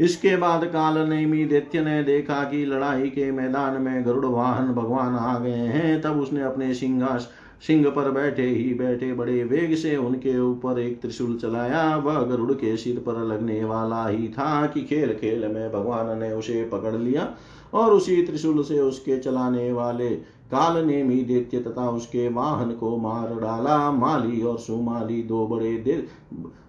इसके 0.00 0.36
बाद 0.36 0.64
काल 0.64 0.98
नेमी 1.08 1.44
दैत्य 1.44 1.80
ने 1.80 2.02
देखा 2.02 2.42
कि 2.44 2.64
लड़ाई 2.66 3.08
के 3.08 3.30
मैदान 3.32 3.80
में 3.82 4.04
गरुड़ 4.06 4.26
वाहन 4.26 4.72
भगवान 4.74 5.14
आ 5.14 5.38
गए 5.38 5.50
हैं। 5.50 6.00
तब 6.02 6.20
उसने 6.20 6.42
अपने 6.42 6.72
सिंहास, 6.74 7.30
सिंह 7.66 7.88
पर 7.90 8.10
बैठे 8.10 8.46
ही 8.46 8.74
बैठे 8.74 9.12
बड़े 9.12 9.42
वेग 9.44 9.74
से 9.74 9.96
उनके 9.96 10.38
ऊपर 10.38 10.78
एक 10.78 11.00
त्रिशूल 11.00 11.36
चलाया। 11.36 11.96
वह 11.96 12.20
गरुड़ 12.22 12.52
के 12.52 12.76
सिर 12.76 12.98
पर 12.98 13.22
लगने 13.24 13.64
वाला 13.64 14.06
ही 14.08 14.28
था 14.28 14.66
कि 14.66 14.82
खेल 14.82 15.14
खेल 15.14 15.46
में 15.48 15.72
भगवान 15.72 16.18
ने 16.18 16.32
उसे 16.32 16.62
पकड़ 16.64 16.94
लिया 16.94 17.34
और 17.74 17.92
उसी 17.92 18.22
त्रिशूल 18.22 18.62
से 18.62 18.80
उसके 18.80 19.18
चलाने 19.18 19.72
वाले 19.72 20.08
काल 20.50 20.84
ने 20.86 21.02
मी 21.02 21.22
दैत्य 21.24 21.60
तथा 21.60 21.88
उसके 21.90 22.28
वाहन 22.28 22.70
को 22.72 22.96
मार 22.98 23.34
डाला। 23.40 23.90
माली 23.92 24.42
और 24.42 24.58
सुमाली 24.58 25.22
दो 25.22 25.46
बड़े 25.46 26.04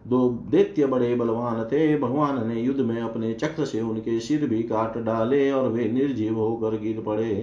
दो 0.08 0.28
दैत्य 0.52 0.86
बड़े 0.86 1.14
बलवान 1.16 1.64
थे। 1.64 1.98
भगवान 2.00 2.48
ने 2.48 2.62
युद्ध 2.62 2.80
में 2.82 3.00
अपने 3.02 3.34
चक्र 3.34 3.66
से 3.66 3.82
उनके 3.82 4.20
सिर 4.20 4.46
भी 4.48 4.62
काट 4.64 4.98
डाले 4.98 5.50
और 5.52 5.68
वे 5.70 5.86
निर्जीव 5.86 6.36
होकर 6.36 6.78
गिर 6.80 7.02
पड़े। 7.02 7.34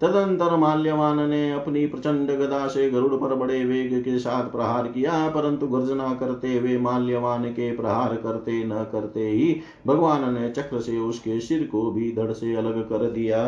तदंतर 0.00 0.56
माल्यवान 0.56 1.28
ने 1.30 1.50
अपनी 1.52 1.86
प्रचंड 1.86 2.30
गदा 2.38 2.66
से 2.68 2.90
गरुड़ 2.90 3.14
पर 3.14 3.34
बड़े 3.34 3.64
वेग 3.64 4.02
के 4.04 4.18
साथ 4.18 4.50
प्रहार 4.52 4.86
किया, 4.88 5.28
परंतु 5.28 5.66
गर्जना 5.66 6.12
करते 6.14 6.56
हुए 6.58 6.76
माल्यवान 6.78 7.44
के 7.50 7.70
प्रहार 7.76 8.16
करते 8.16 8.62
न 8.64 8.84
करते 8.92 9.28
ही 9.28 9.54
भगवान 9.86 10.32
ने 10.34 10.48
चक्र 10.50 10.80
से 10.80 10.98
उसके 10.98 11.40
सिर 11.40 11.68
को 11.72 11.90
भी 11.90 12.12
धड़ 12.12 12.32
से 12.32 12.54
अलग 12.54 12.82
कर 12.88 13.10
दिया। 13.10 13.44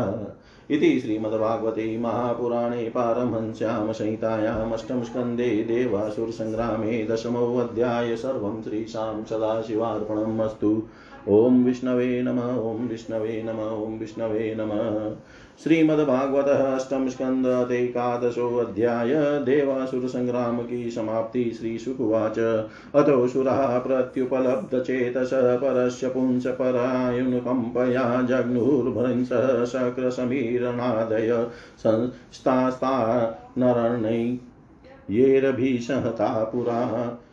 इति 0.70 1.00
श्रीमद्भागवते 1.00 1.98
महापुराणे 1.98 2.90
पारमहंस्यां 2.90 3.92
संहितायामष्टम 3.92 5.02
स्कन्धे 5.02 5.64
देवासुरसङ्ग्रामे 5.64 7.06
दशमोऽध्याय 7.06 8.16
सर्वं 8.16 8.62
श्रीशां 8.62 9.24
सदाशिवार्पणम् 9.24 10.40
अस्तु। 10.40 10.82
ॐ 11.28 11.64
विष्णवे 11.64 12.22
नम 12.22 12.38
ॐ 12.38 12.88
विष्णवे 12.88 13.42
नम 13.42 13.58
ॐ 13.60 13.98
विष्णवे 13.98 14.54
नमः। 14.58 15.16
श्रीमद्भागवत 15.64 16.48
अष्टम 16.48 17.08
स्कंद 17.08 17.46
अध्याय 17.46 19.14
देवासुर 19.44 20.08
संग्राम 20.08 20.58
की 20.58 20.90
समाप्ति 20.90 21.44
श्री 21.50 21.78
सुकुवाच 21.78 22.38
अतो 22.38 23.26
सुरा 23.28 23.78
प्रत्युपलब्ध 23.78 24.80
चेतस 24.80 25.30
परस्य 25.34 26.08
पुंस 26.08 26.46
परायुनुकम्पया 26.46 28.22
जग्नुर्भृंस 28.22 29.28
शक्रसमीरणादय 29.72 31.46
संस्तास्ता 31.78 32.96
नरणै 33.58 34.38
येरभिसहता 35.10 36.44
पुरा। 36.44 36.80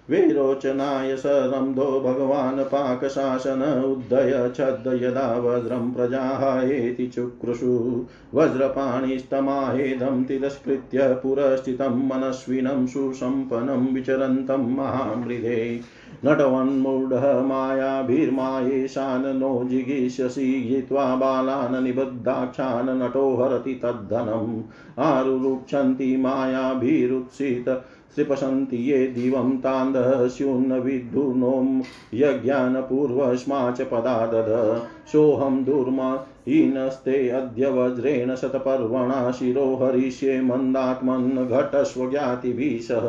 विरोचनाय 0.10 1.15
स 1.17 1.24
रन्धो 1.26 2.00
भगवान् 2.00 2.60
पाकशासन 2.60 3.62
उद्धय 3.86 4.52
छद् 4.56 5.04
यदा 5.04 5.39
वज्रं 5.39 5.93
प्रजाहायेति 5.93 7.08
चुक्रुषु। 7.08 8.06
वज्रपाणिस्तमाहेदं 8.34 10.24
तिरस्कृत्य 10.24 11.00
पुरस्थितं 11.24 12.08
मनस्विनं 12.08 12.88
सुसम्पन्नं 12.88 13.93
विचरन्तं 13.93 14.76
महामृधे 14.76 15.80
नटवन्मूढः 16.26 17.41
मायाभिर्मायेशान् 17.41 19.39
नो 19.39 19.63
जिगीषसि 19.65 20.67
जित्वा 20.70 21.15
बालान् 21.15 21.84
निबद्धाक्षान् 21.84 23.02
नटो 23.02 23.36
हरति 23.36 23.74
तद्धनम्। 23.74 24.62
आरुरुक्षन्ति 25.00 26.17
मायाभिरुत्सित 26.17 27.70
त्रिपशन्ति 28.15 28.78
ये 28.78 29.08
दिवं 29.08 29.58
तान्दस्युन्न 29.58 30.74
विद्धुनों 30.74 31.82
यज्ञानपूर्वस्मा 32.13 33.72
च 33.72 33.82
पदा 33.82 34.28
दद 34.28 34.82
सोऽहं 35.12 35.63
दुर्मा 35.63 36.15
हीनस्ते 36.48 37.30
अद्य 37.30 37.70
वज्रेण 37.70 38.36
शतपर्वणा 38.36 39.32
शिरो 39.32 39.76
हरिष्ये 39.76 40.41
मन्दात्मन् 40.41 41.48
घटस्व 41.48 42.10
ज्ञातिभिः 42.10 42.80
सह। 42.80 43.08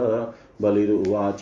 बलिरुवाच। 0.62 1.40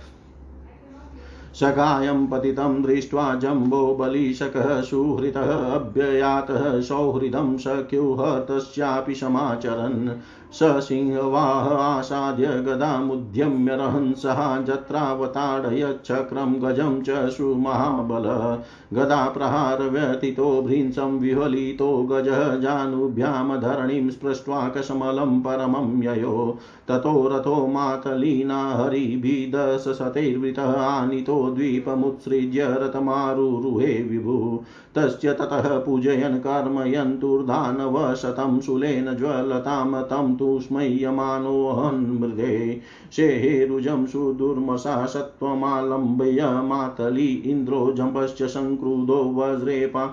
सखायं 1.54 2.28
पतितं 2.28 2.82
दृष्ट्वा 2.82 3.36
जम्बो 3.36 3.96
बलिशकः 3.96 4.82
सुहृतः 4.82 5.54
अभ्ययातः 5.56 6.82
सौहृदं 6.82 7.58
सख्युः 7.58 8.40
तस्यापि 8.40 9.16
समाचरन्। 9.16 10.22
स 10.54 10.64
सिंहवाह 10.64 11.74
आसाद्य 11.74 12.46
गदामुद्यम्य 12.46 13.76
रहंसः 13.76 14.64
जत्रावताडयच्छक्रं 14.64 16.54
गजं 16.54 17.02
च 17.02 17.10
सुमहाबल। 17.10 18.58
गदाप्रहारव्यथितो 18.98 20.62
भृंसं 20.62 21.20
विह्वलितो 21.20 22.04
गजः 22.04 22.56
जानुभ्यां 22.56 23.60
धरणिं 23.60 24.10
स्पृष्ट्वा 24.10 24.68
कशमलं 24.68 25.42
परमं 25.42 26.04
ययो। 26.04 26.58
ततो 26.88 27.28
रथो 27.28 27.68
मातलीना 27.68 28.76
हरिभिदशतैर्वृतः 28.76 30.64
आनीतो 30.64 31.50
द्वीपमुत्सृज्य 31.50 32.64
रथमारुरुहे 32.64 33.86
विभु। 33.86 34.64
तस्य 34.96 35.34
ततः 35.34 35.78
पूजयन् 35.78 36.40
कर्मयन्तुर्धानवशतं 36.40 38.60
शूलेन 38.60 39.16
ज्वलतां 39.16 40.04
तं 40.04 40.39
तु 40.40 40.60
स्मय्यमानोऽहन् 40.60 42.20
मृदे 42.20 42.82
शेहेरुजं 43.12 44.06
सुदुर्मसा 44.06 45.06
सत्त्वमालम्ब्य 45.06 46.50
मातली 46.64 47.28
इन्द्रो 47.28 47.92
जम्पश्च 47.92 48.44
सङ्क्रुधो 48.44 49.22
वज्रेपा 49.36 50.06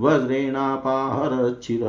वज्रेणापाहरच्छिर 0.00 1.80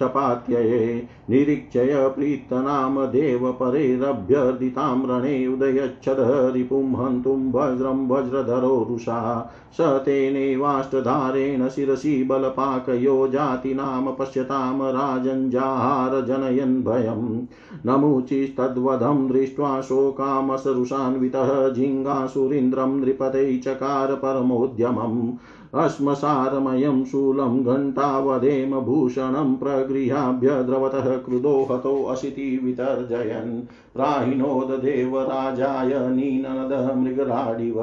क्षपात्यये 0.00 1.08
निरीक्षय 1.30 2.12
प्रीतनाम 2.16 3.06
देवपरेरभ्यर्दितां 3.06 5.06
रणे 5.06 5.46
उदयच्छद 5.46 6.52
रिपुं 6.54 7.04
हन्तुं 7.04 7.52
वज्रं 7.52 8.08
वज्रधरो 8.08 8.86
रुषा। 8.90 9.52
स 9.72 9.80
तेनैवाष्टधारेण 9.80 11.68
शिरसि 11.68 12.24
बलपाकयो 12.24 13.28
जातीनां 13.28 14.12
पश्यतां 14.12 14.92
राजञ्जाहार 14.92 16.24
जनयन् 16.24 16.82
भयम्। 16.82 17.42
नमुचिस्तद्वधं 17.86 19.28
दृष्ट्वा 19.28 19.80
शोकामसरुषान्वितः 19.80 21.68
जिङ्गासुरीन्द्रं 21.68 23.00
नृपते 23.00 23.58
चकार 23.58 24.14
परमोद्यमम्। 24.14 25.32
अश्मसारमयं 25.74 27.04
शूलं 27.04 27.64
घण्टावधेम 27.64 28.80
भूषणं 28.80 29.56
प्रगृहाभ्य 29.56 30.62
द्रवतः 30.62 31.16
क्रुदो 31.16 31.68
हतोऽशिति 31.70 32.60
वितर्जयन्। 32.64 33.62
प्राहिणोददेवराजाय 33.94 35.90
नीनद 35.94 36.96
मृगराडिव। 36.98 37.82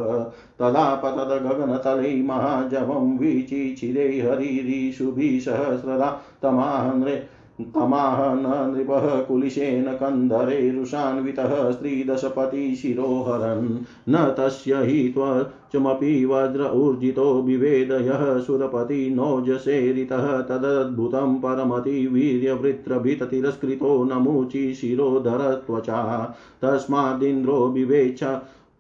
तदा 0.60 0.96
पतद 0.96 1.46
गगनतले 1.46 2.22
महाजवं 2.22 3.18
वीचिचिरे 3.18 4.22
हरिरीशुभिसहस्रदा 4.22 5.66
सहस्रदा 5.66 6.22
तमाहन्रे 6.42 7.37
तमाह 7.62 8.36
न 8.36 8.76
नृपः 8.76 9.22
कुलिशेन 9.22 9.94
कन्धरेरुषान्वितः 9.94 11.72
स्त्रीदशपतिशिरोहरन् 11.72 13.80
न 14.10 14.36
तस्य 14.38 14.76
हि 14.76 15.10
त्वचमपि 15.10 16.26
वज्र 16.26 16.72
ऊर्जितो 16.74 17.42
विवेदयः 17.42 18.40
सुरपति 18.40 19.10
नोजसेरितः 19.10 20.42
तदद्भुतं 20.42 21.36
परमतिवीर्यवृत्रभिततिरस्कृतो 21.36 24.04
नमुचि 24.04 24.74
शिरोधरत्वचा। 24.74 26.36
तस्मादिन्द्रो 26.62 27.68
विवेच 27.68 28.24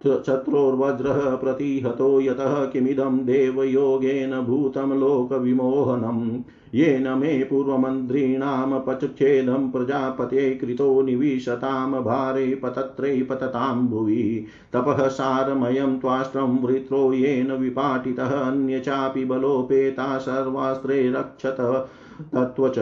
चत्रोर्वज्रः 0.05 1.35
प्रतिहतो 1.35 2.21
यतः 2.21 2.65
किमिदं 2.65 3.25
देवयोगेन 3.25 4.41
भूतं 4.41 4.99
लोकविमोहनम्। 4.99 6.39
येन 6.75 7.07
मे 7.17 7.43
पूर्वमन्त्रीणां 7.43 8.79
पचच्छेदं 8.79 9.71
प्रजापते 9.71 10.55
कृतो 10.55 11.01
निविशतां 11.01 12.03
भारे 12.03 12.55
पतत्रे 12.55 13.23
पततां 13.23 13.87
भुवि 13.87 14.45
तपः 14.73 15.07
सारमयं 15.07 15.99
त्वाष्ट्रं 15.99 16.59
वृत्रो 16.63 17.13
येन 17.13 17.51
विपाटितः 17.51 18.31
अन्य 18.39 18.79
बलोपेता 19.25 20.17
सर्वास्त्रे 20.17 21.11
रक्षत। 21.11 21.87
तत्त्वच 22.21 22.75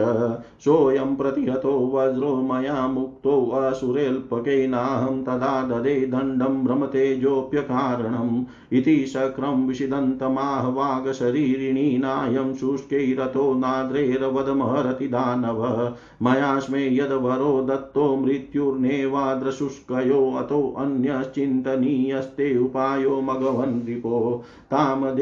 सोऽयं 0.64 1.16
प्रतिहतो 1.16 1.92
वज्रो 1.94 2.36
मया 2.36 2.88
मुक्तोऽसुरेऽल्पकेनाहं 2.88 5.22
तदा 5.22 5.62
ददे 5.62 5.94
दण्डं 5.94 6.64
भ्रमतेजोऽप्यकारणम् 6.64 8.44
इति 8.72 9.06
शक्रं 9.06 9.66
विषिदन्तमाह 9.66 10.68
वागशरीरिणी 10.68 11.98
नायं 11.98 12.54
शुष्कैरतो 12.54 13.54
नाद्रेरवदमहरति 13.54 15.08
दानव। 15.08 15.94
मया 16.22 16.58
स्मे 16.58 16.96
यद्वरो 16.96 17.62
दत्तो 17.62 18.16
मृत्युर्नेवाद्रशुष्कयो 18.16 20.34
अतोऽन्यश्चिन्तनीयस्ते 20.38 22.58
उपायो 22.58 23.20
मघवन् 23.20 23.84
नृपो 23.84 24.44
तां 24.70 25.16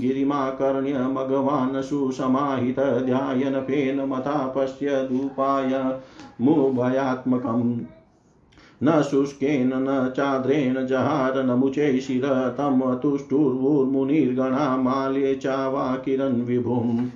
गिरिमाकर्ण्य 0.00 0.98
मघवान् 0.98 1.82
सुसमाहित 1.82 2.76
फेन 3.60 4.00
मता 4.00 4.54
पश्यदुपाय 4.56 6.00
मुभयात्मकम्। 6.40 7.80
न 8.82 9.02
शुष्केन, 9.02 9.70
न 9.74 10.12
चाद्रेण 10.16 10.86
जहार 10.86 11.44
नमुचे 11.44 12.00
शिर 12.00 12.54
तं 12.58 12.94
तुष्टुर्मुनिर्गणा 12.96 14.76
माल्ये 14.76 15.34
चावाकिरन् 15.34 16.42
विभुम्। 16.42 17.06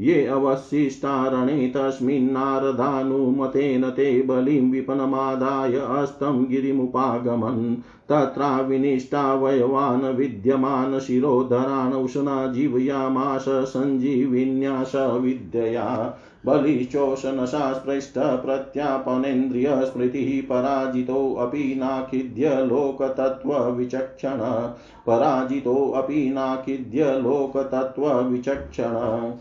ये 0.02 0.26
अवशिष्टारणे 0.26 1.72
तस्मिन्नारदानुमतेन 1.76 3.90
ते 3.90 4.22
बलिं 4.22 4.72
विपनमादाय 4.72 5.74
अस्तं 5.74 6.50
गिरिमुपागमन्। 6.50 7.76
तत्राविनिष्टावयवान् 8.10 10.04
विद्यमान 10.04 11.00
शिरोधरान् 11.00 11.94
उष्णा 11.94 12.48
जीवयामाश 12.48 13.46
सञ्जीविन्यास 13.48 14.92
विद्यया। 14.96 16.18
बलिश्चोषणशास्पृष्ट 16.46 18.14
प्रत्यापनेन्द्रियस्मृतिः 18.18 20.50
पराजितोऽपि 20.50 21.76
नाखिद्य 21.78 22.50
लोकतत्त्वविचक्षण। 22.50 24.72
पराजितोऽपि 25.08 26.30
नाखिद्य 26.30 27.04
लोकतत्त्वविचक्षण। 27.04 29.34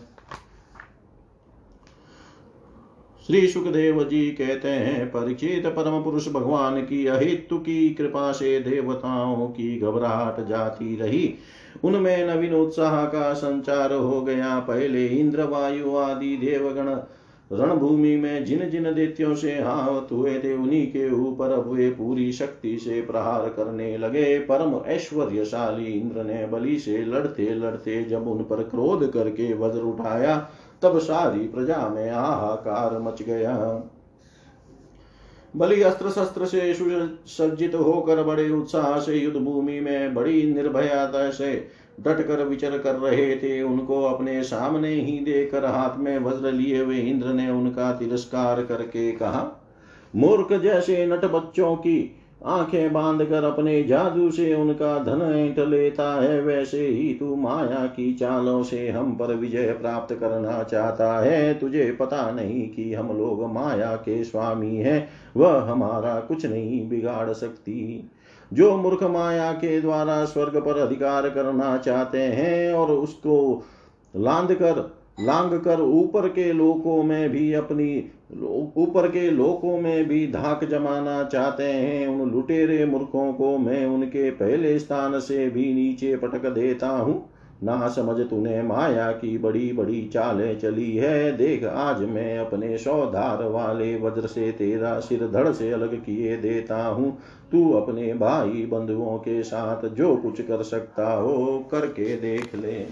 श्री 3.27 3.47
सुखदेव 3.47 4.03
जी 4.03 4.21
कहते 4.29 4.67
हैं 4.67 5.05
परीक्षित 5.07 5.65
परम 5.65 6.03
पुरुष 6.03 6.27
भगवान 6.27 6.81
की 6.81 7.05
अहितु 7.07 7.57
की 7.57 7.89
कृपा 7.89 8.31
से 8.31 8.59
देवताओं 8.59 9.47
की 9.47 9.79
घबराहट 9.79 10.47
जाती 10.47 10.95
रही। 10.95 11.33
उनमें 11.83 12.27
नवीन 12.27 12.53
उत्साह 12.53 13.03
का 13.05 13.33
संचार 13.33 13.93
हो 13.93 14.21
गया। 14.21 14.59
पहले 14.59 15.05
इंद्र 15.07 15.43
वायु 15.43 15.95
आदि 15.95 16.35
देवगण 16.37 16.89
रणभूमि 17.51 18.15
में 18.15 18.45
जिन 18.45 18.69
जिन 18.69 18.83
दैत्यों 18.83 19.35
से 19.35 19.51
हावत 19.51 20.11
हुए 20.11 20.33
थे, 20.39 20.53
उन्हीं 20.53 20.87
के 20.87 21.09
ऊपर 21.11 21.55
वे 21.67 21.89
पूरी 21.89 22.31
शक्ति 22.31 22.77
से 22.77 23.01
प्रहार 23.01 23.47
करने 23.49 23.97
लगे। 23.97 24.39
परम 24.39 24.75
ऐश्वर्यशाली 24.87 25.85
इंद्र 25.85 26.23
ने 26.23 26.45
बलि 26.47 26.79
से 26.79 26.97
लड़ते 27.05 27.53
लड़ते 27.55 28.03
जब 28.03 28.27
उन 28.27 28.43
पर 28.43 28.63
क्रोध 28.63 29.11
करके 29.11 29.53
वज्र 29.53 29.79
उठाया 29.79 30.35
तब 30.83 30.97
सारी 30.99 31.47
प्रजा 31.47 31.87
में 31.87 32.09
हाहाकार 32.11 32.99
मच 32.99 33.21
गया। 33.21 33.57
बलि 35.55 35.81
अस्त्र 35.81 36.09
शस्त्र 36.09 36.45
से 36.45 36.73
सुसज्जित 36.73 37.75
होकर 37.75 38.23
बड़े 38.23 38.49
उत्साह 38.49 38.99
से 38.99 39.15
युद्ध 39.15 39.37
भूमि 39.37 39.79
में 39.79 40.13
बड़ी 40.13 40.43
निर्भयता 40.53 41.29
से 41.31 41.53
डटकर 41.99 42.43
विचर 42.43 42.77
कर 42.77 42.95
रहे 42.95 43.35
थे। 43.35 43.61
उनको 43.61 44.01
अपने 44.03 44.43
सामने 44.43 44.93
ही 44.93 45.19
देकर 45.19 45.65
हाथ 45.65 45.97
में 45.97 46.17
वज्र 46.19 46.51
लिए 46.51 46.81
हुए 46.83 46.97
इंद्र 46.97 47.27
ने 47.27 47.49
उनका 47.49 47.91
तिरस्कार 47.91 48.63
करके 48.63 49.11
कहा, 49.11 49.49
मूर्ख 50.15 50.53
जैसे 50.53 51.05
नट 51.05 51.25
बच्चों 51.25 51.75
की 51.75 52.20
आँखें 52.45 52.93
बाँध 52.93 53.25
कर 53.25 53.43
अपने 53.43 53.83
जादू 53.83 54.31
से 54.31 54.53
उनका 54.53 55.03
धन 55.03 55.21
ऐंठ 55.21 55.59
लेता 55.59 56.21
है, 56.21 56.41
वैसे 56.41 56.87
ही 56.87 57.13
तू 57.13 57.35
माया 57.35 57.85
की 57.85 58.13
चालों 58.13 58.63
से 58.63 58.89
हम 58.89 59.15
पर 59.15 59.35
विजय 59.35 59.71
प्राप्त 59.81 60.15
करना 60.15 60.63
चाहता 60.63 61.19
है। 61.19 61.53
तुझे 61.53 61.97
पता 61.99 62.31
नहीं 62.31 62.69
कि 62.69 62.93
हम 62.93 63.17
लोग 63.17 63.53
माया 63.53 63.95
के 63.95 64.23
स्वामी 64.23 64.75
हैं, 64.75 65.09
वह 65.37 65.61
हमारा 65.61 66.19
कुछ 66.19 66.45
नहीं 66.45 66.89
बिगाड़ 66.89 67.33
सकती। 67.33 68.09
जो 68.53 68.77
मूर्ख 68.77 69.03
माया 69.03 69.51
के 69.51 69.81
द्वारा 69.81 70.25
स्वर्ग 70.25 70.57
पर 70.57 70.77
अधिकार 70.77 71.29
करना 71.29 71.77
चाहते 71.77 72.21
हैं 72.21 72.73
और 72.73 72.91
उसको 72.91 73.63
लांद 74.15 74.53
कर 74.53 75.01
लांग 75.19 75.59
कर 75.59 75.81
ऊपर 75.81 76.27
के 76.27 76.53
लोकों 76.53 77.03
में 77.03 77.29
भी 77.29 77.53
अपनी 77.53 78.11
ऊपर 78.77 79.07
के 79.07 79.31
लोकों 79.31 79.81
में 79.81 80.07
भी 80.07 80.27
धाक 80.27 80.63
जमाना 80.63 81.23
चाहते 81.23 81.63
हैं, 81.63 82.07
उन 82.07 82.31
लुटेरे 82.31 82.85
मूर्खों 82.85 83.33
को 83.33 83.57
मैं 83.57 83.85
उनके 83.85 84.31
पहले 84.31 84.79
स्थान 84.79 85.19
से 85.19 85.49
भी 85.49 85.73
नीचे 85.73 86.15
पटक 86.15 86.45
देता 86.49 86.89
हूँ। 86.89 87.29
ना 87.63 87.87
समझ 87.87 88.29
तूने 88.29 88.61
माया 88.61 89.11
की 89.11 89.37
बड़ी 89.37 89.73
बड़ी 89.73 90.09
चालें 90.13 90.59
चली 90.59 90.97
है। 90.97 91.37
देख, 91.37 91.63
आज 91.63 91.99
मैं 91.99 92.37
अपने 92.37 92.77
सौधार 92.77 93.43
वाले 93.43 93.95
वज्र 93.95 94.27
से 94.27 94.51
तेरा 94.51 94.99
सिर 94.99 95.27
धड़ 95.27 95.51
से 95.51 95.71
अलग 95.71 95.95
किए 96.05 96.37
देता 96.37 96.85
हूँ। 96.85 97.17
तू 97.51 97.71
अपने 97.71 98.13
भाई 98.13 98.65
बंधुओं 98.65 99.17
के 99.17 99.43
साथ 99.43 99.87
जो 99.87 100.15
कुछ 100.15 100.41
कर 100.41 100.63
सकता 100.63 101.13
हो, 101.13 101.67
करके 101.71 102.15
देख 102.15 102.55
ले। 102.55 102.85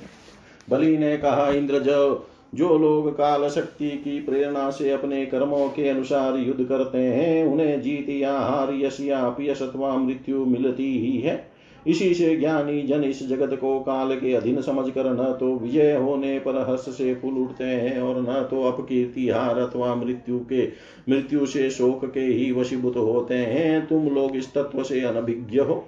बलि 0.69 0.97
ने 0.97 1.17
कहा 1.17 1.49
इंद्र 1.49 1.79
जो 1.79 2.25
जो 2.55 2.77
लोग 2.77 3.11
काल 3.11 3.49
शक्ति 3.49 3.89
की 3.89 4.19
प्रेरणा 4.19 4.69
से 4.69 4.91
अपने 4.91 5.25
कर्मों 5.25 5.67
के 5.69 5.89
अनुसार 5.89 6.37
युद्ध 6.37 6.63
करते 6.63 6.97
हैं, 6.97 7.45
उन्हें 7.45 7.81
जीत 7.81 8.09
या 8.09 8.39
हार 8.39 8.73
यश 8.73 8.99
या 9.01 9.19
अपयश 9.19 9.61
अथवा 9.61 9.95
मृत्यु 9.97 10.45
मिलती 10.45 10.99
ही 10.99 11.17
है। 11.17 11.59
इसी 11.87 12.13
से 12.13 12.35
ज्ञानी 12.35 12.81
जन 12.81 13.03
इस 13.03 13.27
जगत 13.27 13.57
को 13.61 13.79
काल 13.79 14.15
के 14.15 14.33
अधीन 14.33 14.61
समझ 14.61 14.89
कर 14.89 15.11
न 15.11 15.37
तो 15.39 15.55
विजय 15.55 15.95
होने 15.95 16.39
पर 16.39 16.69
हर्ष 16.69 16.81
से 16.81 17.15
फूल 17.15 17.33
उठते 17.33 17.63
हैं 17.63 18.01
और 18.01 18.21
न 18.21 18.47
तो 18.51 18.63
अपकीर्ति, 18.63 19.29
हार 19.29 19.57
अथवा 19.57 19.95
मृत्यु 19.95 20.39
के, 20.39 20.67
मृत्यु 21.09 21.45
से 21.45 21.69
शोक 21.69 22.05
के 22.05 22.19
ही 22.19 22.51
वशीभूत 22.51 22.97
होते 22.97 23.35
हैं। 23.35 23.87
तुम 23.87 24.09
लोग 24.09 24.35
इस 24.35 24.53
तत्व 24.53 24.83
से 24.83 25.01
अनभिज्ञ 25.01 25.59
हो। 25.59 25.85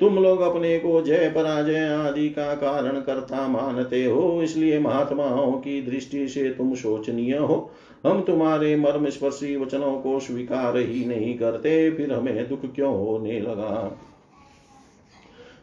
तुम 0.00 0.18
लोग 0.18 0.40
अपने 0.40 0.78
को 0.78 1.02
जय 1.02 1.32
पराजय 1.34 1.88
आदि 1.88 2.28
का 2.28 2.54
कारण 2.54 3.00
करता 3.00 3.48
मानते 3.48 4.04
हो, 4.04 4.42
इसलिए 4.42 4.78
महात्माओं 4.78 5.52
की 5.52 5.82
दृष्टि 5.82 6.28
से 6.28 6.50
तुम 6.50 6.74
शोचनीय 6.74 7.36
हो। 7.36 7.70
हम 8.06 8.20
तुम्हारे 8.20 8.76
मर्म 8.76 9.08
स्पर्शी 9.08 9.56
वचनों 9.56 10.00
को 10.00 10.20
स्वीकार 10.20 10.76
ही 10.76 11.04
नहीं 11.04 11.38
करते, 11.38 11.90
फिर 11.90 12.12
हमें 12.12 12.48
दुख 12.48 12.74
क्यों 12.74 12.94
होने 12.94 13.40
लगा? 13.40 13.98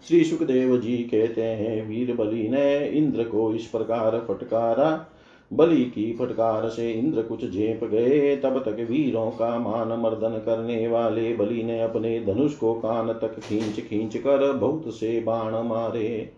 श्री 0.07 0.23
सुखदेव 0.23 0.77
जी 0.77 0.97
कहते 0.97 1.43
हैं, 1.43 1.87
वीर 1.89 2.15
बलि 2.15 2.47
ने 2.49 2.87
इंद्र 2.89 3.23
को 3.23 3.53
इस 3.53 3.65
प्रकार 3.65 4.25
फटकारा। 4.27 5.13
बलि 5.51 5.83
की 5.83 6.11
फटकार 6.13 6.67
से 6.69 6.91
इंद्र 6.91 7.21
कुछ 7.21 7.45
झेप 7.51 7.83
गए। 7.83 8.35
तब 8.35 8.59
तक 8.59 8.87
वीरों 8.89 9.29
का 9.31 9.57
मान 9.59 9.99
मर्दन 9.99 10.41
करने 10.45 10.87
वाले 10.87 11.33
बलि 11.33 11.63
ने 11.63 11.81
अपने 11.81 12.19
धनुष 12.19 12.55
को 12.55 12.73
कान 12.73 13.13
तक 13.13 13.39
खींच 13.39 13.79
खींच 13.79 14.17
कर 14.17 14.51
बहुत 14.53 14.93
से 14.93 15.19
बाण 15.19 15.55
मारे। 15.67 16.29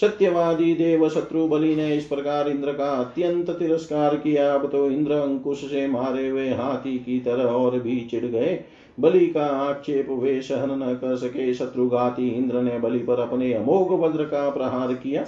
सत्यवादी 0.00 0.74
देव 0.74 1.08
शत्रु 1.08 1.46
बलि 1.48 1.74
ने 1.76 1.96
इस 1.96 2.04
प्रकार 2.04 2.48
इंद्र 2.48 2.72
का 2.72 2.90
अत्यंत 2.94 3.50
तिरस्कार 3.50 4.16
किया। 4.16 4.52
अब 4.54 4.66
तो 4.66 4.90
इंद्र 4.90 5.12
अंकुश 5.12 5.60
से 5.60 5.86
मारे 5.86 6.28
हुए 6.28 6.48
हाथी 6.48 6.98
की 6.98 7.20
तरह 7.20 7.44
और 7.44 7.78
भी 7.78 8.00
चिढ़ 8.00 8.24
गए। 8.24 8.60
बलि 9.00 9.26
का 9.26 9.46
आक्षेप 9.46 10.10
वे 10.10 10.40
सहन 10.42 10.82
न 10.82 10.94
कर 10.94 11.16
सके। 11.16 11.52
शत्रुघाती 11.54 12.28
इंद्र 12.28 12.62
ने 12.62 12.78
बलि 12.78 12.98
पर 12.98 13.20
अपने 13.20 13.52
अमोघ 13.52 13.92
वज्र 13.92 14.24
का 14.24 14.50
प्रहार 14.50 14.94
किया। 14.94 15.24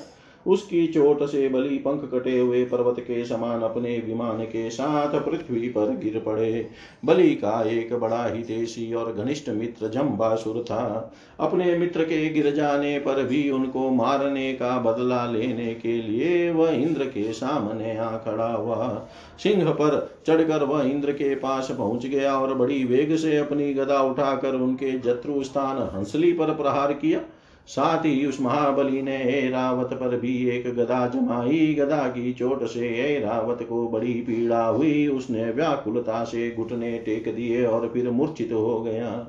उसकी 0.46 0.86
चोट 0.86 1.22
से 1.22 1.48
बलि 1.48 1.76
पंख 1.78 2.10
कटे 2.12 2.38
हुए 2.38 2.64
पर्वत 2.64 3.00
के 3.00 3.24
समान 3.24 3.62
अपने 3.62 3.98
विमान 3.98 4.42
के 4.44 4.70
साथ 4.70 5.14
पृथ्वी 5.20 5.68
पर 5.68 5.96
गिर 5.96 6.18
पड़े। 6.26 6.68
बलि 7.04 7.34
का 7.34 7.62
एक 7.62 7.94
बड़ा 7.94 8.24
ही 8.26 8.42
देशी 8.42 8.92
और 8.94 9.12
घनिष्ठ 9.12 9.48
मित्र 9.48 9.88
जम्बासुर 9.88 10.62
था। 10.62 11.12
अपने 11.40 11.76
मित्र 11.78 12.04
के 12.04 12.28
गिर 12.28 12.50
जाने 12.54 12.98
पर 12.98 13.22
भी 13.24 13.50
उनको 13.50 13.90
मारने 13.90 14.52
का 14.52 14.78
बदला 14.78 15.24
लेने 15.26 15.74
के 15.74 16.02
लिए 16.02 16.50
वह 16.50 16.70
इंद्र 16.70 17.04
के 17.04 17.32
सामने 17.32 17.96
आ 17.96 18.16
खड़ा 18.16 18.52
हुआ। 18.52 19.08
सिंह 19.42 19.70
पर 19.70 20.14
चढ़कर 20.26 20.64
वह 20.64 20.82
इंद्र 20.82 21.12
के 21.12 21.34
पास 21.34 21.70
पहुँच 21.70 22.06
गया 22.06 22.38
और 22.38 22.54
बड़ी 22.54 22.84
वेग 22.84 23.16
से 23.16 23.36
अपनी 23.36 23.72
गदा 23.74 24.00
उठाकर 24.02 24.54
उनके 24.54 24.98
जत्रु 24.98 25.42
स्थान 25.42 25.98
हंसली 25.98 26.32
पर 26.32 26.54
प्रहार 26.54 26.92
किया। 26.92 27.20
साथ 27.68 28.04
ही 28.04 28.24
उस 28.26 28.40
महाबली 28.40 29.02
ने 29.02 29.48
रावत 29.50 29.92
पर 29.92 30.16
भी 30.18 30.34
एक 30.48 30.66
गदा 30.74 31.06
जमाई। 31.06 31.74
गदा 31.74 32.02
की 32.08 32.32
चोट 32.32 32.64
से 32.64 33.18
रावत 33.20 33.62
को 33.68 33.86
बड़ी 33.88 34.12
पीड़ा 34.20 34.64
हुई। 34.64 35.06
उसने 35.08 35.50
व्याकुलता 35.50 36.22
से 36.24 36.50
घुटने 36.50 36.98
टेक 36.98 37.34
दिए 37.34 37.64
और 37.64 37.88
फिर 37.88 38.10
मूर्छित 38.10 38.52
हो 38.52 38.80
गया। 38.80 39.26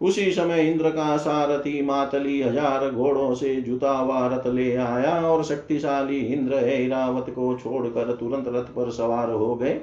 उसी 0.00 0.30
समय 0.32 0.68
इंद्र 0.68 0.90
का 0.90 1.16
सारथी 1.16 1.80
मातली 1.82 2.40
हज़ार 2.42 2.90
घोड़ों 2.90 3.34
से 3.34 3.54
जुता 3.56 3.90
हुआ 3.90 4.26
रथ 4.26 4.46
ले 4.46 4.74
आया 4.74 5.14
और 5.22 5.44
शक्तिशाली 5.44 6.18
इंद्र 6.18 6.54
ऐरावत 6.54 7.26
को 7.30 7.54
छोड़कर 7.56 8.12
तुरंत 8.12 8.48
रथ 8.48 8.74
पर 8.74 8.90
सवार 8.90 9.30
हो 9.30 9.54
गए। 9.54 9.80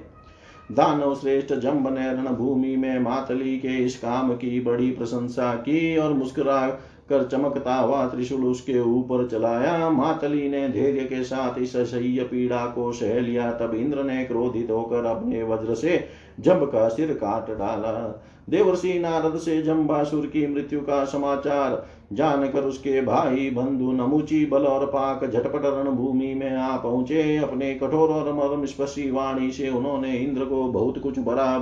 दानव 0.72 1.16
श्रेष्ठ 1.16 1.54
जम्ब 1.54 1.88
ने 1.90 2.12
रणभूमि 2.12 2.76
में 2.76 3.00
मातली 3.00 3.58
के 3.58 3.78
इस 3.78 3.98
काम 3.98 4.34
की 4.34 4.60
बड़ी 4.60 4.90
प्रशंसा 4.92 5.54
की 5.56 5.98
और 5.98 6.14
मुस्कुरा 6.14 6.68
कर 7.10 7.24
चमकता 7.24 7.76
हुआ 7.76 8.06
त्रिशूल 8.08 8.46
उसके 8.46 8.80
ऊपर 8.80 9.28
चलाया। 9.28 9.90
मातली 9.90 10.50
ने 10.50 10.70
धैर्य 10.70 11.04
के 11.04 11.24
साथ 11.24 11.60
इस 11.60 11.76
असह्य 11.76 12.24
पीड़ा 12.24 12.66
को 12.66 12.92
सह 12.92 13.20
लिया। 13.20 13.52
तब 13.52 13.74
इंद्र 13.74 14.04
ने 14.04 14.24
क्रोधित 14.26 14.72
होकर 14.72 15.06
अपने 15.06 15.44
वज्र 15.44 15.76
से 15.76 16.04
जम्ब 16.40 16.66
का 16.66 16.88
सिर 16.88 17.14
काट 17.14 17.50
डाला। 17.58 18.24
देवर्षि 18.50 19.00
नारद 19.00 19.38
से 19.38 19.62
जम्बासुर 19.62 20.26
की 20.26 20.48
मृत्यु 20.48 20.80
का 20.80 21.04
समाचार 21.06 21.86
जानकर 22.12 22.64
उसके 22.64 23.02
भाई 23.02 23.50
बंधु 23.50 23.92
नमुची 23.92 24.46
बल 24.46 24.66
और 24.66 24.86
पाक 24.86 25.26
झटपट 25.26 25.66
रणभूमि 25.66 26.34
में 26.34 26.56
आ 26.56 26.76
पहुँचे। 26.78 27.38
अपने 27.38 27.74
कठोर 27.74 28.10
और 28.10 28.32
मर्म 28.34 28.66
स्पर्शी 28.66 29.10
वाणी 29.12 29.52
से 29.52 29.70
उन्होंने 29.70 30.14
इंद्र 30.14 30.46
को 30.46 30.64
बहुत 30.64 30.98
कुछ 30.98 31.20
बड़ा 31.20 31.58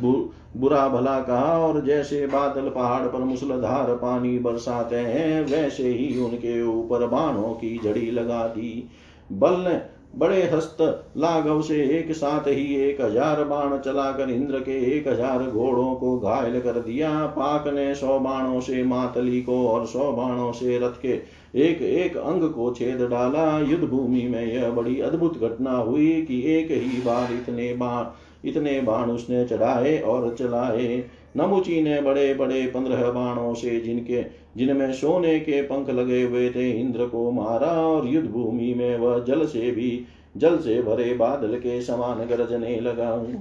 बुरा 0.00 0.88
भला 0.88 1.18
कहा 1.20 1.58
और 1.58 1.80
जैसे 1.86 2.26
बादल 2.26 2.68
पहाड़ 2.68 3.06
पर 3.06 3.18
मुसलधार 3.18 3.94
पानी 3.96 4.38
बरसाते 4.38 4.96
हैं, 4.96 5.42
वैसे 5.42 5.88
ही 5.88 6.18
उनके 6.20 6.62
ऊपर 6.62 7.06
बाणों 7.06 7.52
की 7.54 7.78
झड़ी 7.84 8.10
लगा 8.10 8.46
दी। 8.46 8.88
बल 9.32 9.80
बड़े 10.14 10.42
हस्त 10.44 10.76
लाघव 11.16 11.60
से 11.62 11.82
एक 11.98 12.12
साथ 12.12 12.46
ही 12.48 12.74
एक 12.76 13.00
हज़ार 13.00 13.42
बाण 13.44 13.76
चलाकर 13.78 14.30
इंद्र 14.30 14.60
के 14.60 14.78
एक 14.90 15.08
हज़ार 15.08 15.42
घोड़ों 15.42 15.94
को 15.94 16.18
घायल 16.18 16.60
कर 16.60 16.80
दिया। 16.80 17.10
पाक 17.26 17.68
ने 17.68 17.94
सौ 17.94 18.18
बाणों 18.18 18.60
से 18.60 18.82
मातली 18.84 19.40
को 19.42 19.66
और 19.68 19.86
सौ 19.86 20.10
बाणों 20.12 20.50
से 20.52 20.78
रथ 20.78 21.00
के 21.02 21.12
एक 21.58 21.82
एक 21.82 22.16
अंग 22.16 22.48
को 22.50 22.70
छेद 22.74 23.02
डाला। 23.02 23.58
युद्ध 23.60 23.84
भूमि 23.84 24.22
में 24.22 24.44
यह 24.46 24.70
बड़ी 24.70 24.98
अद्भुत 25.00 25.40
घटना 25.40 25.76
हुई 25.76 26.10
कि 26.22 26.42
एक 26.52 26.70
ही 26.72 27.00
बार 27.02 27.32
इतने 27.32 27.72
बाण 27.74 28.04
इतने 28.44 28.80
बाण 28.80 29.10
उसने 29.10 29.44
चढ़ाए 29.46 29.98
और 30.00 30.34
चलाए। 30.34 31.04
नमुची 31.36 31.82
ने 31.82 32.00
बड़े 32.00 32.34
बड़े 32.34 32.66
पंद्रह 32.66 33.10
बाणों 33.10 33.54
से 33.54 33.80
जिनके, 33.80 34.24
जिनमें 34.56 34.92
सोने 34.92 35.40
के 35.40 35.62
पंख 35.62 35.90
लगे 35.90 36.22
हुए 36.22 36.50
थे, 36.50 36.70
इंद्र 36.70 37.06
को 37.06 37.30
मारा 37.30 37.66
और 37.66 38.08
युद्ध 38.08 38.28
भूमि 38.28 38.74
में 38.74 38.98
वह 38.98 39.24
जल 39.24 39.46
से 39.46 39.70
भी, 39.70 40.06
जल 40.36 40.58
से 40.58 40.82
भरे 40.82 41.14
बादल 41.14 41.58
के 41.58 41.80
समान 41.82 42.26
गरजने 42.26 42.80
लगा। 42.80 43.32